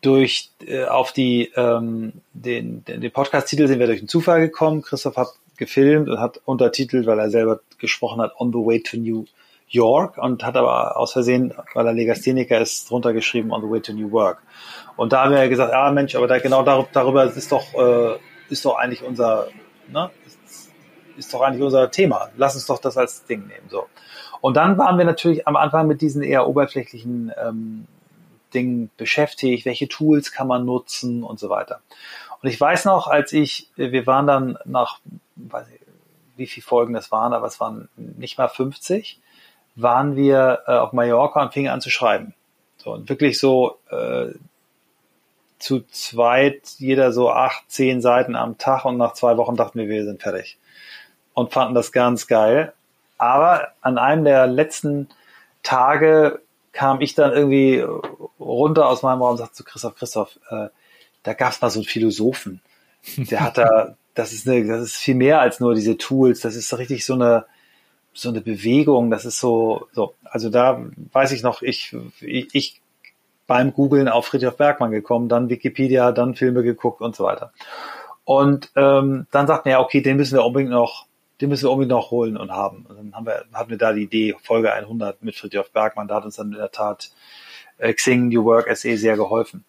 [0.00, 4.82] durch äh, auf die ähm, den, den, den Podcast-Titel sind wir durch einen Zufall gekommen.
[4.82, 8.96] Christoph hat gefilmt und hat untertitelt, weil er selber gesprochen hat, On the Way to
[8.96, 9.26] New
[9.68, 13.80] York und hat aber aus Versehen, weil er Legastheniker ist, drunter geschrieben On the Way
[13.80, 14.42] to New Work.
[14.96, 18.18] Und da haben wir gesagt, ah Mensch, aber da, genau darüber, darüber ist doch äh,
[18.50, 19.48] ist doch eigentlich unser
[19.90, 20.70] ne, ist,
[21.16, 22.30] ist doch eigentlich unser Thema.
[22.36, 23.68] Lass uns doch das als Ding nehmen.
[23.68, 23.86] So.
[24.42, 27.86] Und dann waren wir natürlich am Anfang mit diesen eher oberflächlichen ähm,
[28.52, 31.80] Dingen beschäftigt, welche Tools kann man nutzen und so weiter.
[32.42, 34.98] Und ich weiß noch, als ich, wir waren dann nach,
[35.36, 35.80] weiß ich,
[36.36, 39.20] wie viele Folgen das waren, aber es waren nicht mal 50,
[39.76, 42.34] waren wir äh, auf Mallorca und fingen an zu schreiben.
[42.78, 44.32] So, und wirklich so äh,
[45.60, 49.88] zu zweit, jeder so acht, zehn Seiten am Tag und nach zwei Wochen dachten wir,
[49.88, 50.58] wir sind fertig.
[51.32, 52.72] Und fanden das ganz geil.
[53.22, 55.08] Aber an einem der letzten
[55.62, 56.40] Tage
[56.72, 57.84] kam ich dann irgendwie
[58.40, 60.66] runter aus meinem Raum und sagte zu Christoph, Christoph, äh,
[61.22, 62.60] da gab es mal so einen Philosophen.
[63.16, 66.40] Der hat da, das ist eine, das ist viel mehr als nur diese Tools.
[66.40, 67.46] Das ist richtig so eine,
[68.12, 69.12] so eine Bewegung.
[69.12, 70.14] Das ist so, so.
[70.24, 72.80] Also da weiß ich noch, ich, ich, ich
[73.46, 77.52] beim Googlen auf Friedrich Bergmann gekommen, dann Wikipedia, dann Filme geguckt und so weiter.
[78.24, 81.06] Und ähm, dann sagten wir, ja, okay, den müssen wir unbedingt noch
[81.42, 82.86] den müssen wir unbedingt noch holen und haben.
[82.88, 86.16] Und dann haben wir, hatten wir da die Idee, Folge 100 mit Friedrich Bergmann, da
[86.16, 87.10] hat uns dann in der Tat
[87.78, 89.64] äh, Xing New Work SE sehr geholfen.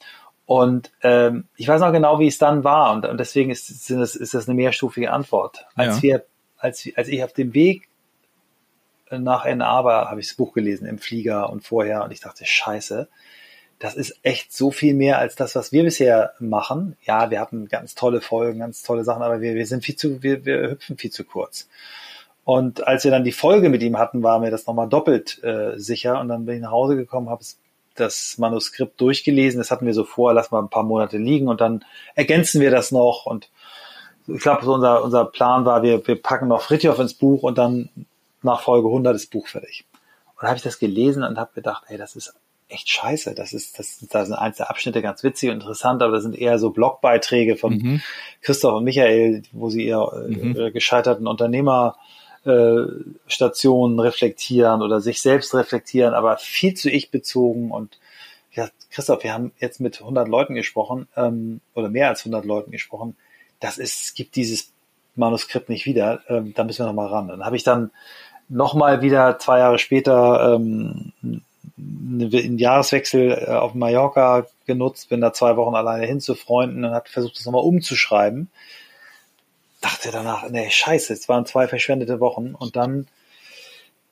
[0.45, 2.93] Und ähm, ich weiß noch genau, wie es dann war.
[2.93, 5.65] Und, und deswegen ist, sind das, ist das eine mehrstufige Antwort.
[5.73, 6.03] Als ja.
[6.03, 6.25] wir,
[6.57, 7.89] als, als ich auf dem Weg
[9.09, 12.45] nach NA war, habe ich das Buch gelesen im Flieger und vorher und ich dachte,
[12.45, 13.07] scheiße,
[13.83, 16.95] das ist echt so viel mehr als das, was wir bisher machen.
[17.03, 20.23] Ja, wir hatten ganz tolle Folgen, ganz tolle Sachen, aber wir, wir sind viel zu,
[20.23, 21.67] wir, wir hüpfen viel zu kurz.
[22.45, 25.77] Und als wir dann die Folge mit ihm hatten, war mir das nochmal doppelt äh,
[25.77, 26.21] sicher.
[26.21, 27.43] Und dann bin ich nach Hause gekommen, habe
[27.95, 29.59] das Manuskript durchgelesen.
[29.59, 31.83] Das hatten wir so vor, lass mal ein paar Monate liegen und dann
[32.15, 33.25] ergänzen wir das noch.
[33.25, 33.49] Und
[34.27, 37.57] ich glaube, so unser, unser Plan war, wir, wir packen noch Fritjof ins Buch und
[37.57, 37.89] dann
[38.43, 39.83] nach Folge 100 ist Buch fertig.
[40.39, 42.33] Und habe ich das gelesen und habe gedacht, ey, das ist
[42.73, 43.33] echt scheiße.
[43.35, 46.59] Das ist, das, da sind einzelne Abschnitte ganz witzig und interessant, aber das sind eher
[46.59, 48.01] so Blogbeiträge von mhm.
[48.41, 50.59] Christoph und Michael, wo sie ihr mhm.
[50.59, 57.99] äh, gescheiterten Unternehmerstationen äh, reflektieren oder sich selbst reflektieren, aber viel zu ich bezogen und
[58.51, 62.69] ja, Christoph, wir haben jetzt mit 100 Leuten gesprochen ähm, oder mehr als 100 Leuten
[62.71, 63.15] gesprochen.
[63.59, 64.71] Das ist, gibt dieses
[65.15, 66.21] Manuskript nicht wieder.
[66.27, 67.27] Ähm, da müssen wir noch mal ran.
[67.27, 67.89] Dann habe ich dann
[68.49, 71.13] noch mal wieder zwei Jahre später ähm,
[71.83, 76.91] einen Jahreswechsel äh, auf Mallorca genutzt, bin da zwei Wochen alleine hin zu Freunden und
[76.91, 78.49] hat versucht, das nochmal umzuschreiben.
[79.81, 83.07] Dachte danach, nee, scheiße, es waren zwei verschwendete Wochen und dann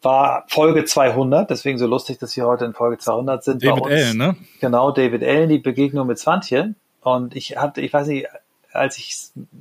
[0.01, 3.63] war Folge 200, deswegen so lustig, dass wir heute in Folge 200 sind.
[3.63, 4.35] David Allen, ne?
[4.59, 6.73] Genau, David Allen, die Begegnung mit Swantje.
[7.01, 8.27] Und ich hatte, ich weiß nicht,
[8.73, 9.15] als ich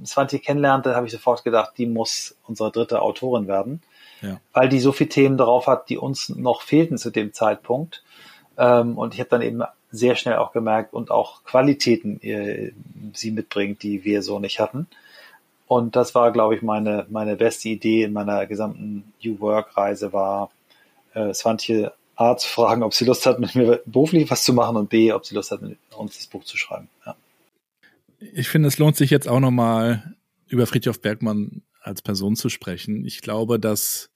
[0.04, 3.82] Swantje kennenlernte, habe ich sofort gedacht, die muss unsere dritte Autorin werden
[4.22, 4.40] ja.
[4.52, 8.02] weil die so viele Themen drauf hat, die uns noch fehlten zu dem Zeitpunkt.
[8.58, 12.72] Ähm, und ich habe dann eben sehr schnell auch gemerkt und auch Qualitäten äh,
[13.12, 14.86] sie mitbringt, die wir so nicht hatten.
[15.66, 20.12] Und das war, glaube ich, meine, meine beste Idee in meiner gesamten New Work Reise
[20.12, 20.50] war,
[21.14, 24.76] äh, Swantje A zu fragen, ob sie Lust hat, mit mir beruflich was zu machen
[24.76, 26.88] und B, ob sie Lust hat, mit uns das Buch zu schreiben.
[27.06, 27.16] Ja.
[28.32, 30.14] Ich finde, es lohnt sich jetzt auch nochmal
[30.46, 33.06] über Friedhof Bergmann als Person zu sprechen.
[33.06, 34.09] Ich glaube, dass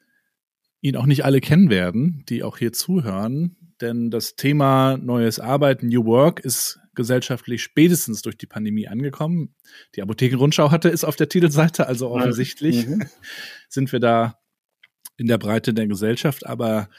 [0.84, 3.56] ihn auch nicht alle kennen werden, die auch hier zuhören.
[3.80, 9.54] Denn das Thema neues Arbeiten, New Work, ist gesellschaftlich spätestens durch die Pandemie angekommen.
[9.94, 13.02] Die Apothekenrundschau hatte es auf der Titelseite, also offensichtlich mhm.
[13.70, 14.38] sind wir da
[15.16, 16.44] in der Breite der Gesellschaft.
[16.44, 16.90] Aber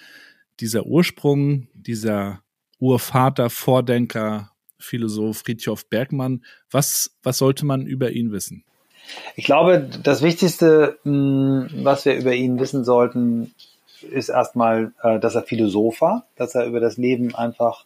[0.59, 2.41] dieser Ursprung, dieser
[2.79, 8.65] Urvater, Vordenker, Philosoph Friedhof Bergmann, was, was sollte man über ihn wissen?
[9.35, 13.53] Ich glaube, das Wichtigste, hm, was wir über ihn wissen sollten,
[14.11, 17.85] ist erstmal, äh, dass er Philosoph war, dass er über das Leben einfach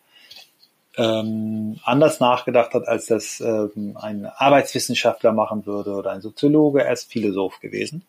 [0.98, 6.84] ähm, anders nachgedacht hat, als das ähm, ein Arbeitswissenschaftler machen würde oder ein Soziologe.
[6.84, 8.04] Er ist Philosoph gewesen.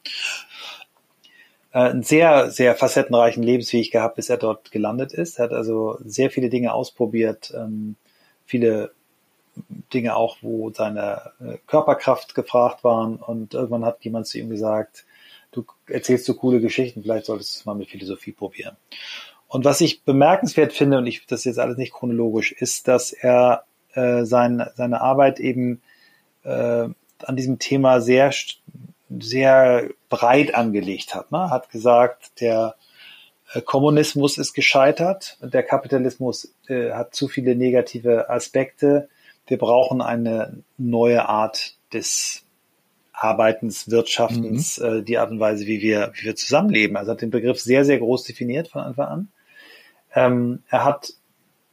[1.73, 5.39] Äh, einen sehr, sehr facettenreichen Lebensweg gehabt, bis er dort gelandet ist.
[5.39, 7.97] Er hat also sehr viele Dinge ausprobiert, ähm,
[8.45, 8.93] viele
[9.93, 15.05] Dinge auch, wo seine äh, Körperkraft gefragt waren und irgendwann hat jemand zu ihm gesagt,
[15.53, 18.77] du erzählst so coole Geschichten, vielleicht solltest du es mal mit Philosophie probieren.
[19.49, 23.13] Und was ich bemerkenswert finde, und ich das ist jetzt alles nicht chronologisch, ist, dass
[23.13, 25.83] er äh, sein, seine Arbeit eben
[26.45, 26.89] äh,
[27.23, 28.33] an diesem Thema sehr,
[29.09, 31.33] sehr breit angelegt hat.
[31.33, 31.51] Ne?
[31.51, 32.77] Hat gesagt, der
[33.53, 39.09] äh, Kommunismus ist gescheitert, der Kapitalismus äh, hat zu viele negative Aspekte.
[39.47, 42.45] Wir brauchen eine neue Art des
[43.21, 44.87] Arbeitens, Wirtschaftens, mhm.
[44.87, 46.97] äh, die Art und Weise, wie wir, wie wir zusammenleben.
[46.97, 49.29] Also hat den Begriff sehr, sehr groß definiert von Anfang an.
[50.15, 51.13] Ähm, er hat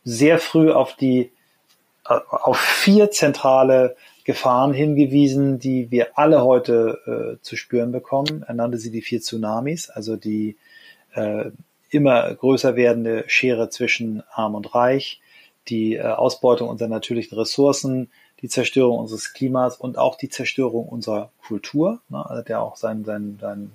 [0.04, 1.32] sehr früh auf die,
[2.06, 3.96] äh, auf vier zentrale
[4.26, 8.44] Gefahren hingewiesen, die wir alle heute äh, zu spüren bekommen.
[8.46, 10.58] Er nannte sie die vier Tsunamis, also die
[11.14, 11.46] äh,
[11.90, 15.22] immer größer werdende Schere zwischen Arm und Reich,
[15.70, 18.10] die äh, Ausbeutung unserer natürlichen Ressourcen,
[18.42, 22.00] die Zerstörung unseres Klimas und auch die Zerstörung unserer Kultur.
[22.10, 22.24] Ne?
[22.30, 23.72] Also der auch sein, sein, sein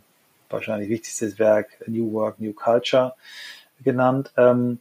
[0.50, 3.14] wahrscheinlich wichtigstes Werk New Work, New Culture
[3.82, 4.32] genannt.
[4.36, 4.78] Ähm,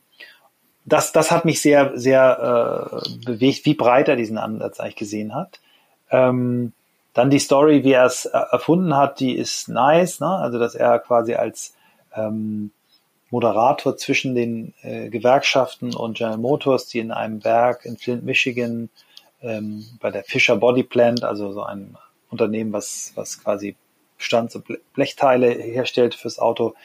[0.86, 5.34] das, das hat mich sehr, sehr äh, bewegt, wie breit er diesen Ansatz eigentlich gesehen
[5.34, 5.60] hat.
[6.10, 6.74] Ähm,
[7.14, 10.28] dann die Story, wie er es erfunden hat, die ist nice, ne?
[10.28, 11.74] also dass er quasi als
[12.16, 12.72] ähm,
[13.30, 18.90] Moderator zwischen den äh, Gewerkschaften und General Motors, die in einem Werk in Flint, Michigan
[19.42, 21.98] ähm, bei der Fisher Body Plant, also so ein
[22.30, 23.76] Unternehmen, was, was quasi
[24.18, 24.62] Stand so
[24.94, 26.76] Blechteile herstellt fürs Auto,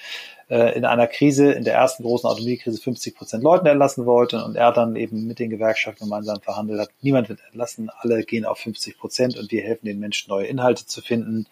[0.49, 4.57] äh, in einer Krise, in der ersten großen Automobilkrise 50 Prozent Leuten entlassen wollte und
[4.57, 6.91] er dann eben mit den Gewerkschaften gemeinsam verhandelt hat.
[7.03, 10.87] Niemand wird entlassen, alle gehen auf 50 Prozent und wir helfen den Menschen, neue Inhalte
[10.87, 11.47] zu finden.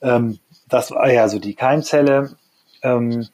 [0.00, 2.36] Ähm, das war ja so die Keimzelle.
[2.82, 3.28] Ähm,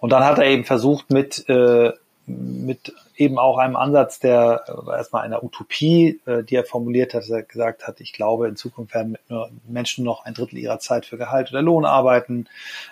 [0.00, 1.92] und dann hat er eben versucht, mit, äh,
[2.26, 7.22] mit eben auch einem Ansatz der äh, erstmal einer Utopie, äh, die er formuliert hat,
[7.22, 9.18] dass er gesagt hat, ich glaube, in Zukunft werden
[9.66, 12.46] Menschen noch ein Drittel ihrer Zeit für Gehalt oder Lohn arbeiten.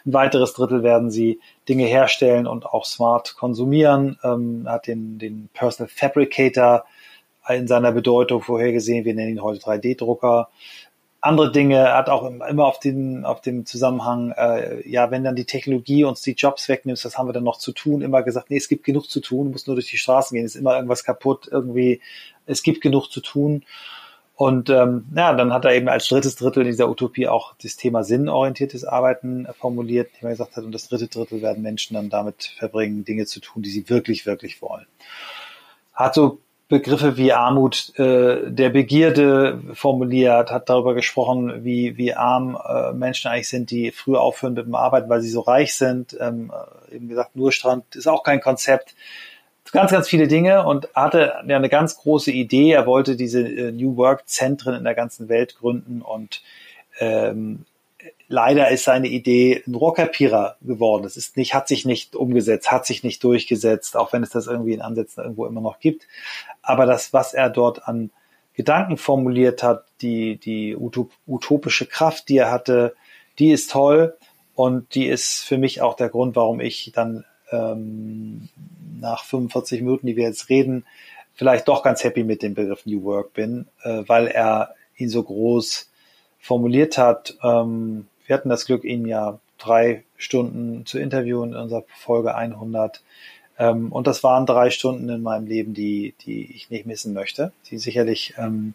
[0.05, 4.19] Ein weiteres Drittel werden sie Dinge herstellen und auch smart konsumieren.
[4.23, 6.85] Ähm, hat den, den Personal Fabricator
[7.49, 9.05] in seiner Bedeutung vorhergesehen.
[9.05, 10.49] Wir nennen ihn heute 3D-Drucker
[11.25, 15.47] andere Dinge, hat auch immer auf den, auf dem Zusammenhang, äh, ja, wenn dann die
[15.47, 18.03] Technologie uns die Jobs wegnimmt, was haben wir dann noch zu tun?
[18.03, 20.45] Immer gesagt, nee, es gibt genug zu tun, du musst nur durch die Straßen gehen,
[20.45, 22.03] ist immer irgendwas kaputt, irgendwie,
[22.45, 23.65] es gibt genug zu tun.
[24.37, 28.05] Und ähm, ja, dann hat er eben als drittes Drittel dieser Utopie auch das Thema
[28.05, 32.53] sinnorientiertes Arbeiten formuliert, wie man gesagt hat, und das dritte Drittel werden Menschen dann damit
[32.59, 34.87] verbringen, Dinge zu tun, die sie wirklich, wirklich wollen.
[35.95, 42.57] Hat so Begriffe wie Armut äh, der Begierde formuliert, hat darüber gesprochen, wie, wie arm
[42.57, 46.17] äh, Menschen eigentlich sind, die früh aufhören mit dem Arbeiten, weil sie so reich sind.
[46.19, 46.51] Ähm,
[46.91, 48.95] äh, eben gesagt, nur Strand ist auch kein Konzept.
[49.73, 52.71] Ganz, ganz viele Dinge und hatte ja eine ganz große Idee.
[52.71, 56.43] Er wollte diese äh, New Work Zentren in der ganzen Welt gründen und
[56.99, 57.67] ähm,
[58.29, 61.05] leider ist seine Idee ein Rohrkrepierer geworden.
[61.05, 64.47] Es ist nicht, hat sich nicht umgesetzt, hat sich nicht durchgesetzt, auch wenn es das
[64.47, 66.07] irgendwie in Ansätzen irgendwo immer noch gibt.
[66.63, 68.11] Aber das, was er dort an
[68.55, 72.95] Gedanken formuliert hat, die, die utopische Kraft, die er hatte,
[73.39, 74.17] die ist toll
[74.55, 78.49] und die ist für mich auch der Grund, warum ich dann ähm,
[79.01, 80.85] nach 45 Minuten, die wir jetzt reden,
[81.35, 85.23] vielleicht doch ganz happy mit dem Begriff New Work bin, äh, weil er ihn so
[85.23, 85.91] groß
[86.39, 87.37] formuliert hat.
[87.43, 93.03] Ähm, wir hatten das Glück, ihn ja drei Stunden zu interviewen in unserer Folge 100.
[93.59, 97.53] Ähm, und das waren drei Stunden in meinem Leben, die, die ich nicht missen möchte,
[97.71, 98.75] die sicherlich ähm,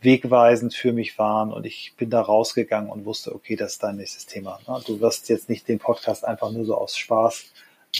[0.00, 1.52] wegweisend für mich waren.
[1.52, 4.60] Und ich bin da rausgegangen und wusste, okay, das ist dein nächstes Thema.
[4.66, 4.80] Ne?
[4.86, 7.46] Du wirst jetzt nicht den Podcast einfach nur so aus Spaß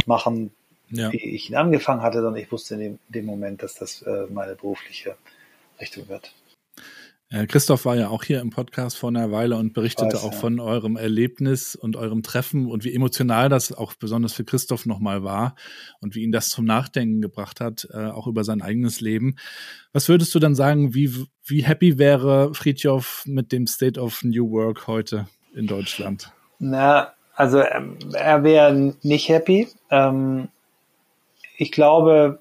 [0.07, 0.52] machen,
[0.90, 1.12] ja.
[1.12, 4.02] wie ich ihn angefangen hatte, sondern ich wusste in dem, in dem Moment, dass das
[4.02, 5.16] äh, meine berufliche
[5.80, 6.32] Richtung wird.
[7.35, 10.32] Äh, Christoph war ja auch hier im Podcast vor einer Weile und berichtete Weiß, auch
[10.32, 10.39] ja.
[10.39, 15.24] von eurem Erlebnis und eurem Treffen und wie emotional das auch besonders für Christoph nochmal
[15.24, 15.57] war
[16.01, 19.35] und wie ihn das zum Nachdenken gebracht hat, äh, auch über sein eigenes Leben.
[19.93, 21.12] Was würdest du dann sagen, wie,
[21.45, 25.26] wie happy wäre Friedhoff mit dem State of New Work heute
[25.57, 26.30] in Deutschland?
[26.61, 29.66] Na, also ähm, er wäre nicht happy.
[29.91, 30.51] Ähm,
[31.57, 32.39] ich glaube,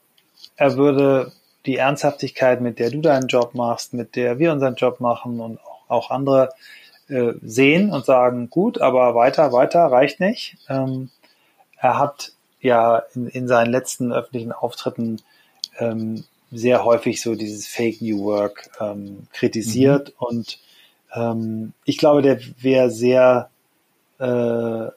[0.55, 1.31] er würde
[1.65, 5.59] die Ernsthaftigkeit, mit der du deinen Job machst, mit der wir unseren Job machen und
[5.87, 6.49] auch andere
[7.09, 10.57] äh, sehen und sagen, gut, aber weiter, weiter, reicht nicht.
[10.69, 11.09] Ähm,
[11.77, 15.21] er hat ja in, in seinen letzten öffentlichen Auftritten
[15.79, 20.27] ähm, sehr häufig so dieses Fake New Work ähm, kritisiert mhm.
[20.27, 20.59] und
[21.13, 23.49] ähm, ich glaube, der wäre sehr
[24.19, 24.87] äh,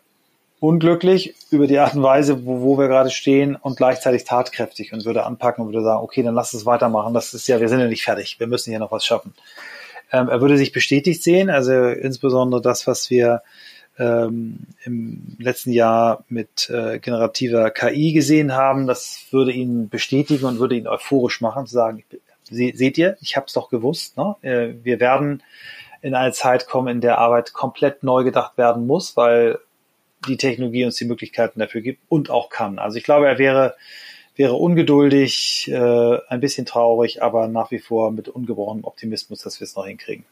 [0.66, 5.04] unglücklich über die Art und Weise, wo, wo wir gerade stehen und gleichzeitig tatkräftig und
[5.04, 7.14] würde anpacken und würde sagen, okay, dann lass es weitermachen.
[7.14, 8.40] Das ist ja, wir sind ja nicht fertig.
[8.40, 9.32] Wir müssen hier noch was schaffen.
[10.12, 13.42] Ähm, er würde sich bestätigt sehen, also insbesondere das, was wir
[13.98, 20.58] ähm, im letzten Jahr mit äh, generativer KI gesehen haben, das würde ihn bestätigen und
[20.58, 22.04] würde ihn euphorisch machen, zu sagen,
[22.50, 24.36] seht ihr, ich habe es doch gewusst, ne?
[24.42, 25.42] Äh, wir werden
[26.02, 29.58] in eine Zeit kommen, in der Arbeit komplett neu gedacht werden muss, weil
[30.26, 32.78] die Technologie uns die Möglichkeiten dafür gibt und auch kann.
[32.78, 33.76] Also ich glaube, er wäre,
[34.34, 39.64] wäre ungeduldig, äh, ein bisschen traurig, aber nach wie vor mit ungebrochenem Optimismus, dass wir
[39.64, 40.24] es noch hinkriegen.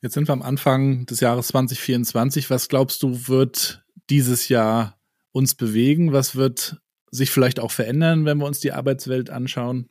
[0.00, 2.50] Jetzt sind wir am Anfang des Jahres 2024.
[2.50, 4.98] Was glaubst du, wird dieses Jahr
[5.30, 6.12] uns bewegen?
[6.12, 6.78] Was wird
[7.12, 9.88] sich vielleicht auch verändern, wenn wir uns die Arbeitswelt anschauen?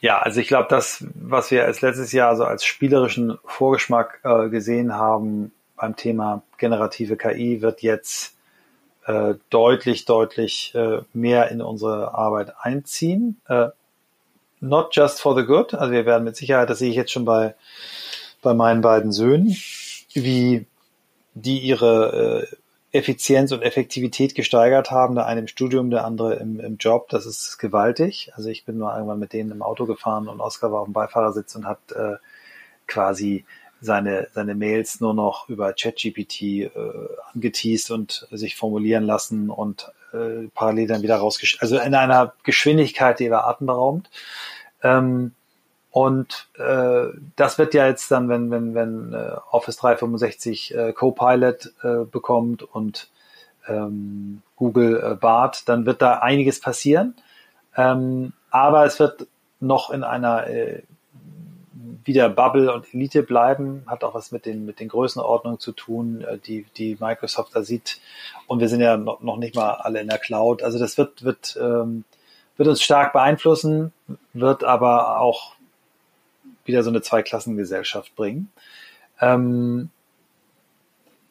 [0.00, 4.50] Ja, also ich glaube, das, was wir als letztes Jahr so als spielerischen Vorgeschmack äh,
[4.50, 8.36] gesehen haben, beim Thema generative KI wird jetzt
[9.06, 13.40] äh, deutlich, deutlich äh, mehr in unsere Arbeit einziehen.
[13.48, 13.68] Äh,
[14.60, 15.74] not just for the good.
[15.74, 17.54] Also wir werden mit Sicherheit, das sehe ich jetzt schon bei,
[18.42, 19.56] bei meinen beiden Söhnen,
[20.12, 20.66] wie
[21.34, 22.56] die ihre äh,
[22.96, 27.26] Effizienz und Effektivität gesteigert haben, der eine im Studium, der andere im, im Job, das
[27.26, 28.32] ist gewaltig.
[28.34, 30.94] Also ich bin mal irgendwann mit denen im Auto gefahren und Oskar war auf dem
[30.94, 32.16] Beifahrersitz und hat äh,
[32.86, 33.44] quasi
[33.86, 36.70] seine, seine Mails nur noch über ChatGPT äh,
[37.32, 41.62] angeteased und sich formulieren lassen und äh, parallel dann wieder rausgeschickt.
[41.62, 44.10] Also in einer Geschwindigkeit, die war atemberaubend.
[44.82, 45.32] Ähm,
[45.90, 47.06] und äh,
[47.36, 52.62] das wird ja jetzt dann, wenn, wenn, wenn äh, Office 365 äh, Copilot äh, bekommt
[52.62, 53.08] und
[53.66, 57.14] ähm, Google äh, Bart, dann wird da einiges passieren.
[57.76, 59.26] Ähm, aber es wird
[59.60, 60.82] noch in einer äh,
[62.06, 66.22] wieder Bubble und Elite bleiben, hat auch was mit den, mit den Größenordnungen zu tun,
[66.22, 68.00] äh, die, die Microsoft da sieht.
[68.46, 70.62] Und wir sind ja noch, noch nicht mal alle in der Cloud.
[70.62, 72.04] Also das wird, wird, ähm,
[72.56, 73.92] wird uns stark beeinflussen,
[74.32, 75.56] wird aber auch
[76.64, 78.50] wieder so eine Zweiklassengesellschaft bringen.
[79.20, 79.90] Ähm,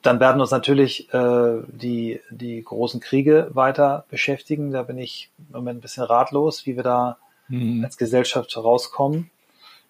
[0.02, 4.72] dann werden uns natürlich äh, die, die großen Kriege weiter beschäftigen.
[4.72, 7.18] Da bin ich im Moment ein bisschen ratlos, wie wir da
[7.48, 7.84] mhm.
[7.84, 9.32] als Gesellschaft rauskommen.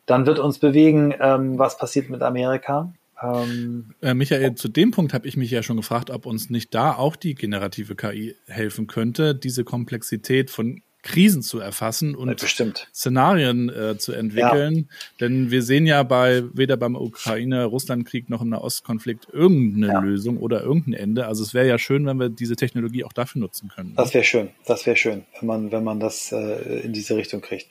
[0.05, 2.93] Dann wird uns bewegen, ähm, was passiert mit Amerika.
[3.21, 6.73] Ähm, äh, Michael, zu dem Punkt habe ich mich ja schon gefragt, ob uns nicht
[6.73, 12.87] da auch die generative KI helfen könnte, diese Komplexität von Krisen zu erfassen und Bestimmt.
[12.93, 14.75] Szenarien äh, zu entwickeln.
[14.75, 14.83] Ja.
[15.21, 19.99] Denn wir sehen ja bei weder beim Ukraine-Russland-Krieg noch im Nahostkonflikt irgendeine ja.
[19.99, 21.27] Lösung oder irgendein Ende.
[21.27, 23.93] Also es wäre ja schön, wenn wir diese Technologie auch dafür nutzen können.
[23.95, 27.41] Das wäre schön, das wäre schön, wenn man, wenn man das äh, in diese Richtung
[27.41, 27.67] kriegt.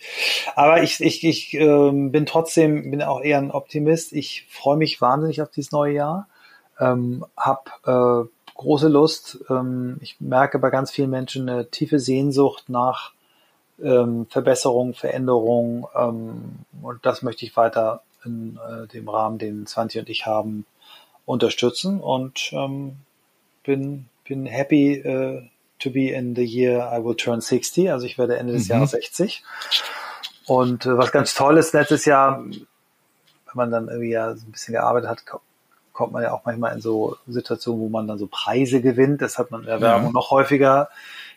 [0.54, 4.12] Aber ich, ich, ich äh, bin trotzdem, bin auch eher ein Optimist.
[4.12, 6.28] Ich freue mich wahnsinnig auf dieses neue Jahr.
[6.78, 9.40] Ähm, hab äh, große Lust.
[9.50, 13.12] Ähm, ich merke bei ganz vielen Menschen eine tiefe Sehnsucht nach
[13.82, 20.00] ähm, Verbesserung, Veränderung ähm, und das möchte ich weiter in äh, dem Rahmen, den 20
[20.00, 20.66] und ich haben,
[21.26, 22.96] unterstützen und ähm,
[23.64, 25.40] bin, bin happy uh,
[25.78, 28.72] to be in the year I will turn 60, also ich werde Ende des mhm.
[28.72, 29.42] Jahres 60.
[30.46, 32.66] Und äh, was ganz toll ist, letztes Jahr, wenn
[33.54, 35.24] man dann irgendwie ja so ein bisschen gearbeitet hat,
[35.94, 39.22] kommt man ja auch manchmal in so Situationen, wo man dann so Preise gewinnt.
[39.22, 40.12] Das hat man in der Werbung ja.
[40.12, 40.90] noch häufiger.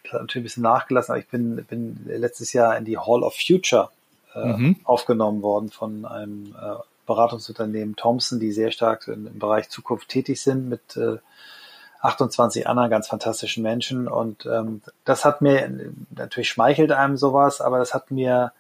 [0.03, 3.23] Das hat natürlich ein bisschen nachgelassen, aber ich bin, bin letztes Jahr in die Hall
[3.23, 3.89] of Future
[4.35, 4.75] äh, mhm.
[4.83, 10.41] aufgenommen worden von einem äh, Beratungsunternehmen Thompson, die sehr stark in, im Bereich Zukunft tätig
[10.41, 11.17] sind mit äh,
[12.01, 14.07] 28 anderen ganz fantastischen Menschen.
[14.07, 15.69] Und ähm, das hat mir,
[16.09, 18.51] natürlich schmeichelt einem sowas, aber das hat mir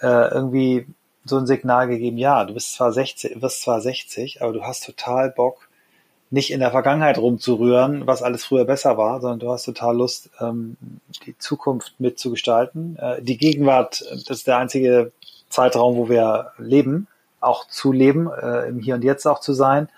[0.00, 0.86] äh, irgendwie
[1.24, 4.84] so ein Signal gegeben, ja, du bist zwar 60, wirst zwar 60, aber du hast
[4.84, 5.68] total Bock,
[6.30, 10.30] nicht in der Vergangenheit rumzurühren, was alles früher besser war, sondern du hast total Lust,
[10.40, 10.76] ähm,
[11.26, 12.96] die Zukunft mitzugestalten.
[12.96, 15.12] Äh, die Gegenwart, das ist der einzige
[15.48, 17.08] Zeitraum, wo wir leben,
[17.40, 19.88] auch zu leben, äh, im Hier und Jetzt auch zu sein,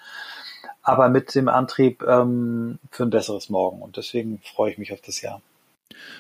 [0.83, 3.83] aber mit dem Antrieb ähm, für ein besseres Morgen.
[3.83, 5.43] Und deswegen freue ich mich auf das Jahr.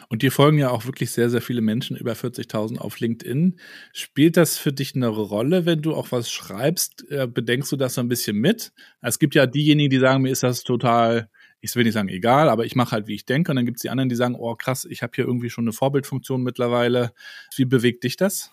[0.09, 3.59] Und dir folgen ja auch wirklich sehr, sehr viele Menschen, über 40.000 auf LinkedIn.
[3.93, 7.11] Spielt das für dich eine Rolle, wenn du auch was schreibst?
[7.11, 8.73] Äh, bedenkst du das so ein bisschen mit?
[9.01, 11.29] Es gibt ja diejenigen, die sagen, mir ist das total,
[11.61, 13.53] ich will nicht sagen egal, aber ich mache halt, wie ich denke.
[13.53, 15.64] Und dann gibt es die anderen, die sagen, oh krass, ich habe hier irgendwie schon
[15.64, 17.12] eine Vorbildfunktion mittlerweile.
[17.57, 18.51] Wie bewegt dich das?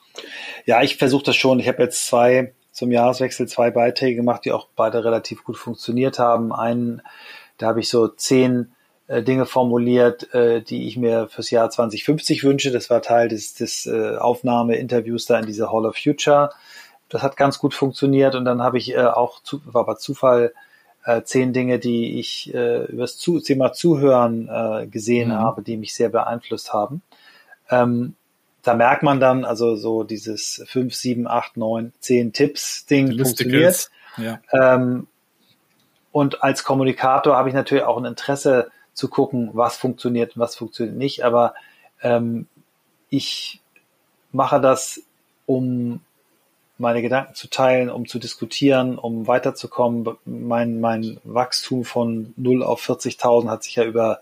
[0.65, 1.59] Ja, ich versuche das schon.
[1.59, 6.17] Ich habe jetzt zwei zum Jahreswechsel zwei Beiträge gemacht, die auch beide relativ gut funktioniert
[6.17, 6.53] haben.
[6.53, 7.01] Einen,
[7.57, 8.71] da habe ich so zehn
[9.09, 12.71] äh, Dinge formuliert, äh, die ich mir fürs Jahr 2050 wünsche.
[12.71, 16.51] Das war Teil des, des äh, Aufnahmeinterviews da in dieser Hall of Future.
[17.09, 20.53] Das hat ganz gut funktioniert und dann habe ich äh, auch, zu, war bei Zufall,
[21.05, 25.39] äh, zehn Dinge, die ich äh, über das zu Thema Zuhören äh, gesehen mhm.
[25.39, 27.01] habe, die mich sehr beeinflusst haben.
[27.71, 28.13] Ähm,
[28.61, 33.89] da merkt man dann, also so dieses fünf, sieben, acht, neun, zehn Tipps-Ding funktioniert.
[34.17, 34.39] Ja.
[34.51, 35.07] Ähm,
[36.11, 40.55] und als Kommunikator habe ich natürlich auch ein Interesse zu gucken, was funktioniert und was
[40.55, 41.23] funktioniert nicht.
[41.23, 41.55] Aber
[42.03, 42.47] ähm,
[43.09, 43.61] ich
[44.31, 45.01] mache das,
[45.45, 46.01] um
[46.77, 50.07] meine Gedanken zu teilen, um zu diskutieren, um weiterzukommen.
[50.25, 54.19] Mein, mein Wachstum von 0 auf 40.000 hat sich ja über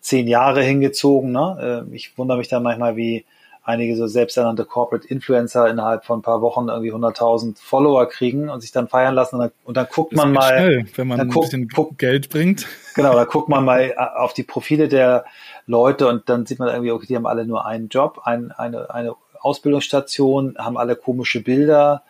[0.00, 1.32] zehn Jahre hingezogen.
[1.32, 1.86] Ne?
[1.90, 3.24] Äh, ich wundere mich dann manchmal, wie
[3.68, 8.62] einige so selbsternannte Corporate Influencer innerhalb von ein paar Wochen irgendwie 100.000 Follower kriegen und
[8.62, 11.20] sich dann feiern lassen und dann, und dann guckt das man mal, schnell, wenn man
[11.20, 12.66] ein guckt, bisschen guckt, Geld bringt.
[12.94, 15.26] Genau, da guckt man mal äh, auf die Profile der
[15.66, 18.92] Leute und dann sieht man irgendwie, okay, die haben alle nur einen Job, ein, eine,
[18.92, 22.02] eine Ausbildungsstation, haben alle komische Bilder.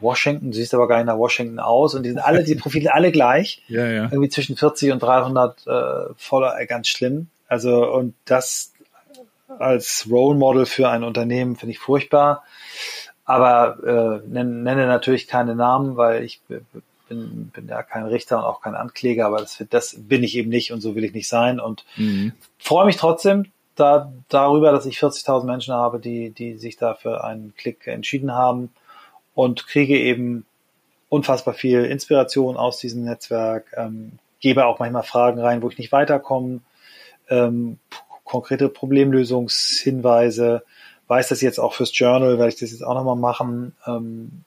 [0.00, 2.92] Washington, du siehst aber gar nicht nach Washington aus und die sind alle, die Profile
[2.92, 3.62] alle gleich.
[3.68, 4.04] Ja, ja.
[4.04, 5.70] Irgendwie zwischen 40 und 300 äh,
[6.18, 7.28] Follower, äh, ganz schlimm.
[7.48, 8.74] Also, und das,
[9.48, 12.44] als Role Model für ein Unternehmen finde ich furchtbar.
[13.24, 16.40] Aber äh, nenne, natürlich keine Namen, weil ich
[17.08, 20.48] bin, bin ja kein Richter und auch kein Ankläger, aber das, das bin ich eben
[20.50, 21.60] nicht und so will ich nicht sein.
[21.60, 22.32] Und mhm.
[22.58, 27.24] freue mich trotzdem da, darüber, dass ich 40.000 Menschen habe, die, die sich da für
[27.24, 28.70] einen Klick entschieden haben
[29.34, 30.44] und kriege eben
[31.08, 35.92] unfassbar viel Inspiration aus diesem Netzwerk, ähm, gebe auch manchmal Fragen rein, wo ich nicht
[35.92, 36.60] weiterkomme,
[37.28, 37.78] ähm,
[38.28, 40.62] konkrete Problemlösungshinweise,
[41.08, 44.44] weiß das jetzt auch fürs Journal, werde ich das jetzt auch nochmal machen, ähm,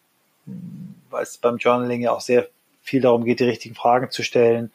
[1.10, 2.48] weil es beim Journaling ja auch sehr
[2.82, 4.72] viel darum geht, die richtigen Fragen zu stellen,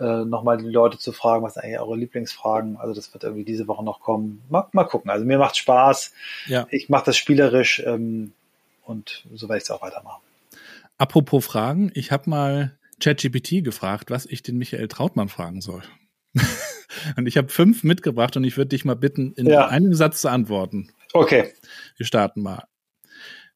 [0.00, 3.44] äh, nochmal die Leute zu fragen, was sind eigentlich eure Lieblingsfragen, also das wird irgendwie
[3.44, 4.42] diese Woche noch kommen.
[4.48, 6.12] Mal, mal gucken, also mir macht Spaß,
[6.46, 6.66] ja.
[6.70, 8.32] ich mache das spielerisch ähm,
[8.84, 10.22] und so werde ich es auch weitermachen.
[10.96, 15.82] Apropos Fragen, ich habe mal ChatGPT gefragt, was ich den Michael Trautmann fragen soll.
[17.16, 19.68] Und ich habe fünf mitgebracht und ich würde dich mal bitten, in ja.
[19.68, 20.90] einem Satz zu antworten.
[21.12, 21.52] Okay.
[21.96, 22.64] Wir starten mal.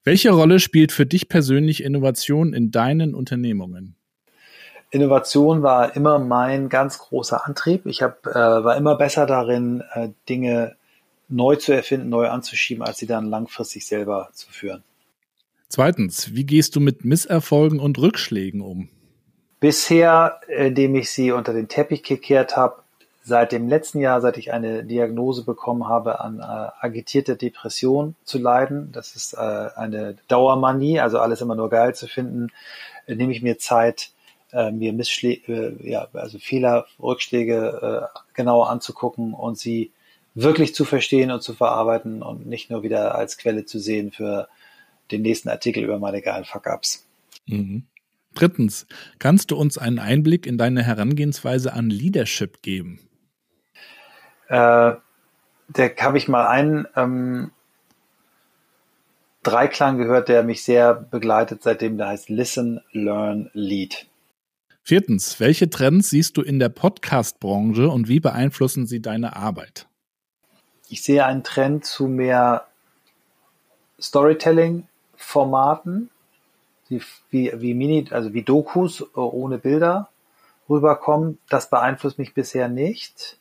[0.04, 3.94] Welche Rolle spielt für dich persönlich Innovation in deinen Unternehmungen?
[4.90, 7.86] Innovation war immer mein ganz großer Antrieb.
[7.86, 10.76] Ich hab, äh, war immer besser darin, äh, Dinge
[11.28, 14.82] neu zu erfinden, neu anzuschieben, als sie dann langfristig selber zu führen.
[15.68, 18.90] Zweitens, wie gehst du mit Misserfolgen und Rückschlägen um?
[19.60, 22.81] Bisher, indem ich sie unter den Teppich gekehrt habe,
[23.22, 28.38] seit dem letzten Jahr, seit ich eine Diagnose bekommen habe, an äh, agitierte Depression zu
[28.38, 28.90] leiden.
[28.92, 29.36] Das ist äh,
[29.76, 32.48] eine Dauermanie, also alles immer nur geil zu finden,
[33.06, 34.10] äh, nehme ich mir Zeit,
[34.52, 39.92] äh, mir Missschläge, äh, ja, also Fehler, Rückschläge äh, genauer anzugucken und sie
[40.34, 44.48] wirklich zu verstehen und zu verarbeiten und nicht nur wieder als Quelle zu sehen für
[45.10, 47.06] den nächsten Artikel über meine geilen Fuck-Ups.
[47.46, 47.84] Mhm.
[48.34, 48.86] Drittens,
[49.18, 52.98] kannst du uns einen Einblick in deine Herangehensweise an Leadership geben?
[54.52, 54.96] Äh,
[55.68, 57.52] da habe ich mal einen ähm,
[59.42, 64.08] Dreiklang gehört, der mich sehr begleitet seitdem, der heißt Listen, Learn, Lead.
[64.82, 69.86] Viertens, welche Trends siehst du in der Podcast-Branche und wie beeinflussen sie deine Arbeit?
[70.90, 72.66] Ich sehe einen Trend zu mehr
[73.98, 76.10] Storytelling-Formaten,
[76.90, 77.00] wie,
[77.30, 80.10] wie Mini, also wie Dokus äh, ohne Bilder
[80.68, 81.38] rüberkommen.
[81.48, 83.38] Das beeinflusst mich bisher nicht.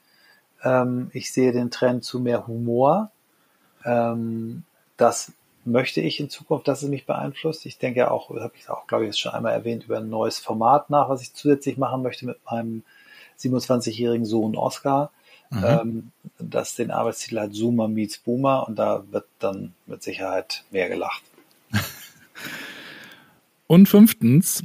[0.64, 3.12] Ähm, ich sehe den Trend zu mehr Humor.
[3.86, 4.64] Ähm,
[4.98, 5.34] das
[5.64, 7.66] möchte ich in Zukunft, dass es mich beeinflusst.
[7.66, 10.40] Ich denke auch, habe ich auch, glaube ich, jetzt schon einmal erwähnt, über ein neues
[10.40, 12.84] Format nach, was ich zusätzlich machen möchte mit meinem
[13.40, 15.12] 27-jährigen Sohn Oscar,
[15.52, 20.88] ähm, das den Arbeitstitel hat Zoomer meets Boomer und da wird dann mit Sicherheit mehr
[20.88, 21.24] gelacht.
[23.68, 24.64] Und fünftens,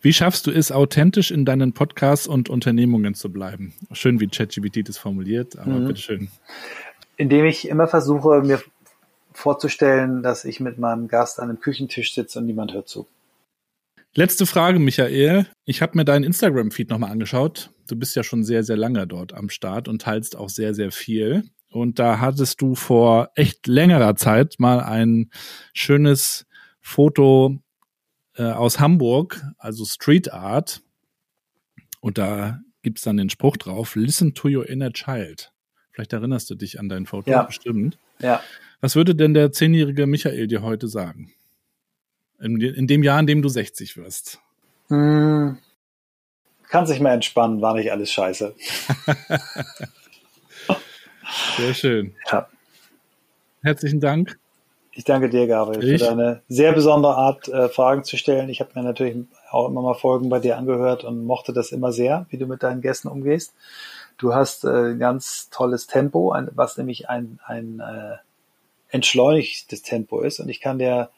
[0.00, 3.74] wie schaffst du es, authentisch in deinen Podcasts und Unternehmungen zu bleiben?
[3.92, 5.86] Schön, wie ChatGPT das formuliert, aber Mhm.
[5.86, 6.28] bitteschön.
[7.16, 8.62] Indem ich immer versuche, mir
[9.32, 13.06] vorzustellen, dass ich mit meinem Gast an einem Küchentisch sitze und niemand hört zu.
[14.14, 15.46] Letzte Frage, Michael.
[15.64, 17.70] Ich habe mir deinen Instagram-Feed nochmal angeschaut.
[17.88, 20.90] Du bist ja schon sehr, sehr lange dort am Start und teilst auch sehr, sehr
[20.90, 21.44] viel.
[21.70, 25.30] Und da hattest du vor echt längerer Zeit mal ein
[25.74, 26.46] schönes
[26.80, 27.58] Foto
[28.38, 30.80] äh, aus Hamburg, also Street Art.
[32.00, 35.52] Und da gibt's dann den Spruch drauf, listen to your inner child.
[35.92, 37.42] Vielleicht erinnerst du dich an dein Foto, Ja.
[37.42, 37.98] bestimmt.
[38.20, 38.40] Ja.
[38.80, 41.32] Was würde denn der zehnjährige Michael dir heute sagen?
[42.40, 44.38] In, in dem Jahr, in dem du 60 wirst.
[44.88, 45.58] Hm.
[46.68, 48.54] Kann sich mal entspannen, war nicht alles scheiße.
[51.56, 52.14] Sehr schön.
[52.30, 52.48] Ja.
[53.62, 54.38] Herzlichen Dank.
[54.98, 58.48] Ich danke dir, Gabriel, Ich- für deine sehr besondere Art, äh, Fragen zu stellen.
[58.48, 59.16] Ich habe mir natürlich
[59.48, 62.64] auch immer mal Folgen bei dir angehört und mochte das immer sehr, wie du mit
[62.64, 63.54] deinen Gästen umgehst.
[64.16, 68.16] Du hast äh, ein ganz tolles Tempo, ein, was nämlich ein, ein äh,
[68.88, 70.40] entschleunigtes Tempo ist.
[70.40, 71.10] Und ich kann dir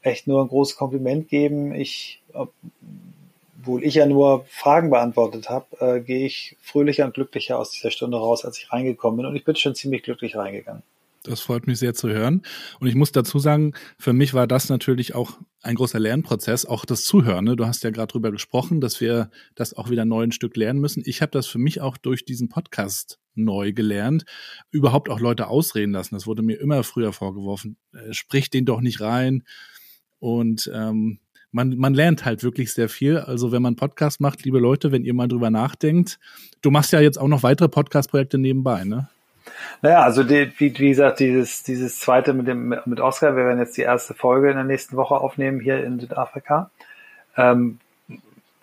[0.00, 1.74] echt nur ein großes Kompliment geben.
[1.74, 7.70] Ich, obwohl ich ja nur Fragen beantwortet habe, äh, gehe ich fröhlicher und glücklicher aus
[7.70, 9.26] dieser Stunde raus, als ich reingekommen bin.
[9.26, 10.82] Und ich bin schon ziemlich glücklich reingegangen.
[11.28, 12.42] Das freut mich sehr zu hören.
[12.80, 16.84] Und ich muss dazu sagen, für mich war das natürlich auch ein großer Lernprozess, auch
[16.84, 17.44] das Zuhören.
[17.44, 17.56] Ne?
[17.56, 20.80] Du hast ja gerade drüber gesprochen, dass wir das auch wieder neu ein Stück lernen
[20.80, 21.02] müssen.
[21.04, 24.24] Ich habe das für mich auch durch diesen Podcast neu gelernt.
[24.70, 26.14] Überhaupt auch Leute ausreden lassen.
[26.14, 27.76] Das wurde mir immer früher vorgeworfen.
[27.92, 29.44] Äh, sprich den doch nicht rein.
[30.18, 31.20] Und ähm,
[31.50, 33.18] man, man lernt halt wirklich sehr viel.
[33.18, 36.18] Also wenn man Podcast macht, liebe Leute, wenn ihr mal drüber nachdenkt,
[36.62, 39.08] du machst ja jetzt auch noch weitere Podcast-Projekte nebenbei, ne?
[39.82, 43.58] Naja, also die, wie, wie gesagt, dieses, dieses zweite mit dem mit Oscar, wir werden
[43.58, 46.70] jetzt die erste Folge in der nächsten Woche aufnehmen hier in Südafrika.
[47.36, 47.78] Ähm,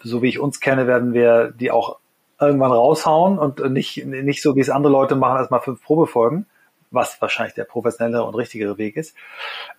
[0.03, 1.97] so wie ich uns kenne, werden wir die auch
[2.39, 6.45] irgendwann raushauen und nicht, nicht so, wie es andere Leute machen, erstmal fünf Probefolgen,
[6.91, 9.15] was wahrscheinlich der professionellere und richtigere Weg ist.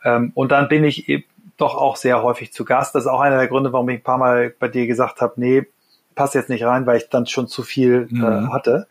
[0.05, 1.25] Ähm, und dann bin ich eben
[1.59, 2.95] doch auch sehr häufig zu Gast.
[2.95, 5.35] Das ist auch einer der Gründe, warum ich ein paar Mal bei dir gesagt habe,
[5.37, 5.67] nee,
[6.15, 8.25] passt jetzt nicht rein, weil ich dann schon zu viel Mhm.
[8.25, 8.87] äh, hatte.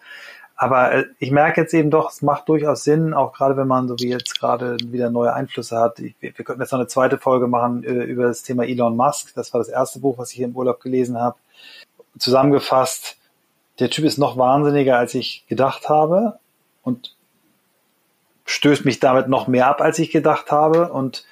[0.55, 3.87] Aber äh, ich merke jetzt eben doch, es macht durchaus Sinn, auch gerade wenn man
[3.87, 5.99] so wie jetzt gerade wieder neue Einflüsse hat.
[5.99, 9.33] Wir könnten jetzt noch eine zweite Folge machen äh, über das Thema Elon Musk.
[9.35, 11.37] Das war das erste Buch, was ich hier im Urlaub gelesen habe.
[12.17, 13.17] Zusammengefasst,
[13.79, 16.39] der Typ ist noch wahnsinniger, als ich gedacht habe
[16.83, 17.15] und
[18.45, 20.93] stößt mich damit noch mehr ab, als ich gedacht habe.
[20.93, 21.25] Und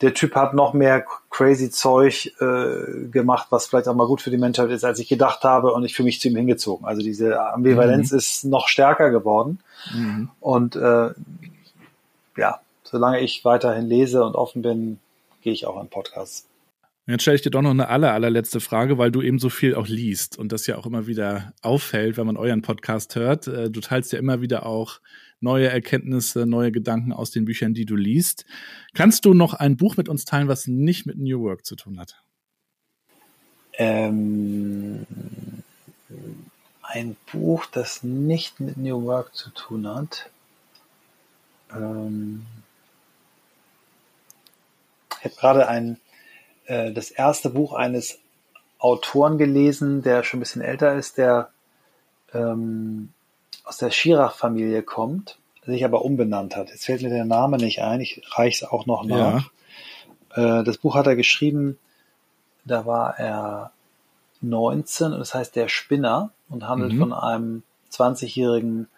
[0.00, 4.30] der Typ hat noch mehr crazy Zeug äh, gemacht, was vielleicht auch mal gut für
[4.30, 5.72] die Menschheit ist, als ich gedacht habe.
[5.72, 6.86] Und ich fühle mich zu ihm hingezogen.
[6.86, 9.60] Also diese Ambivalenz ist noch stärker geworden.
[10.40, 11.10] Und äh,
[12.36, 14.98] ja, solange ich weiterhin lese und offen bin,
[15.42, 16.46] gehe ich auch an Podcasts.
[17.06, 19.74] Jetzt stelle ich dir doch noch eine aller, allerletzte Frage, weil du eben so viel
[19.74, 23.48] auch liest und das ja auch immer wieder auffällt, wenn man euren Podcast hört.
[23.48, 25.00] Äh, Du teilst ja immer wieder auch
[25.40, 28.44] neue Erkenntnisse, neue Gedanken aus den Büchern, die du liest.
[28.94, 31.98] Kannst du noch ein Buch mit uns teilen, was nicht mit New Work zu tun
[31.98, 32.22] hat?
[33.74, 35.06] Ähm,
[36.82, 40.30] ein Buch, das nicht mit New Work zu tun hat.
[41.72, 42.44] Ähm,
[45.18, 45.98] ich habe gerade ein
[46.66, 48.18] äh, das erste Buch eines
[48.78, 51.50] Autoren gelesen, der schon ein bisschen älter ist, der
[52.32, 53.12] ähm,
[53.70, 56.70] aus der Schirach-Familie kommt, sich aber umbenannt hat.
[56.70, 59.50] Jetzt fällt mir der Name nicht ein, ich reiche es auch noch nach.
[60.34, 61.78] Äh, das Buch hat er geschrieben,
[62.64, 63.70] da war er
[64.40, 66.98] 19 und das heißt Der Spinner und handelt Mhm.
[66.98, 67.62] von einem
[67.92, 68.88] 20-jährigen,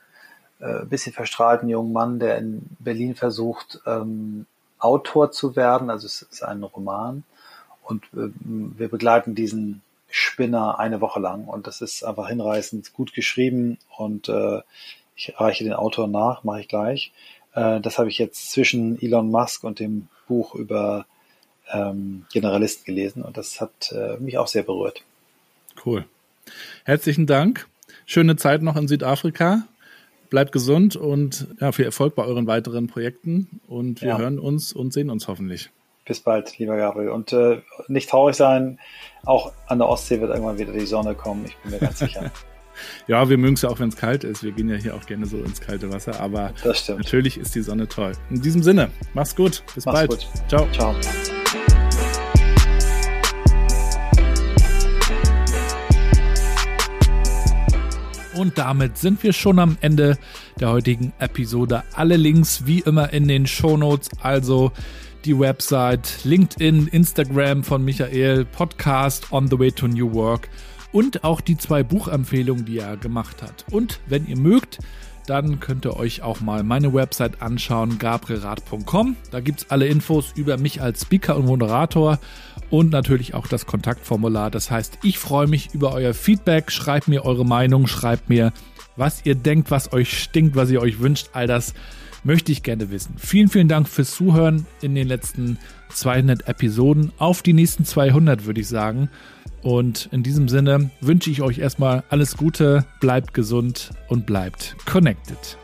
[0.61, 4.47] äh, bisschen verstrahlten jungen Mann, der in Berlin versucht, ähm,
[4.79, 5.91] Autor zu werden.
[5.91, 7.25] Also es ist ein Roman
[7.83, 13.13] und äh, wir begleiten diesen Spinner eine Woche lang und das ist einfach hinreißend gut
[13.15, 14.61] geschrieben und äh,
[15.17, 17.13] ich reiche den Autor nach, mache ich gleich.
[17.55, 21.07] Äh, das habe ich jetzt zwischen Elon Musk und dem Buch über
[21.73, 25.03] ähm, Generalisten gelesen und das hat äh, mich auch sehr berührt.
[25.85, 26.05] Cool.
[26.85, 27.67] Herzlichen Dank.
[28.05, 29.63] Schöne Zeit noch in Südafrika.
[30.29, 33.61] Bleibt gesund und ja, viel Erfolg bei euren weiteren Projekten.
[33.69, 34.19] Und wir Ja.
[34.19, 35.71] hören uns und sehen uns hoffentlich.
[36.05, 37.11] Bis bald, lieber Gabriel.
[37.11, 38.79] Und äh, nicht traurig sein,
[39.25, 42.31] auch an der Ostsee wird irgendwann wieder die Sonne kommen, ich bin mir ganz sicher.
[43.07, 44.43] Ja, wir mögen es ja auch, wenn es kalt ist.
[44.43, 46.19] Wir gehen ja hier auch gerne so ins kalte Wasser.
[46.21, 47.01] Aber Das stimmt.
[47.01, 48.13] natürlich ist die Sonne toll.
[48.31, 49.63] In diesem Sinne, mach's gut.
[49.75, 50.11] Bis Mach's bald.
[50.11, 50.27] gut.
[50.49, 50.67] Ciao.
[50.73, 50.95] Ciao.
[58.35, 60.17] Und damit sind wir schon am Ende
[60.59, 61.85] der heutigen Episode.
[61.95, 64.73] Alle Links wie immer in den Shownotes, also
[65.25, 70.49] die Website, LinkedIn, Instagram von Michael, Podcast On the Way to New Work
[70.91, 73.65] und auch die zwei Buchempfehlungen, die er gemacht hat.
[73.71, 74.79] Und wenn ihr mögt,
[75.27, 79.17] dann könnt ihr euch auch mal meine Website anschauen, gabrielrad.com.
[79.31, 82.19] Da gibt es alle Infos über mich als Speaker und Moderator
[82.71, 84.51] und natürlich auch das Kontaktformular.
[84.51, 86.73] Das heißt, ich freue mich über euer Feedback.
[86.73, 88.53] Schreibt mir eure Meinung, schreibt mir,
[88.97, 91.31] was ihr denkt, was euch stinkt, was ihr euch wünscht.
[91.33, 91.75] All das
[92.25, 93.15] möchte ich gerne wissen.
[93.19, 95.59] Vielen, vielen Dank fürs Zuhören in den letzten
[95.91, 97.13] 200 Episoden.
[97.19, 99.09] Auf die nächsten 200 würde ich sagen.
[99.63, 105.57] Und in diesem Sinne wünsche ich euch erstmal alles Gute, bleibt gesund und bleibt connected.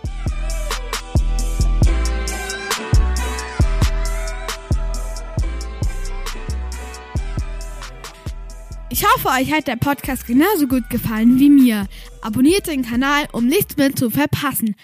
[8.90, 11.86] Ich hoffe, euch hat der Podcast genauso gut gefallen wie mir.
[12.22, 14.74] Abonniert den Kanal, um nichts mehr zu verpassen.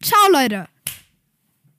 [0.00, 0.66] Ciao, Leute!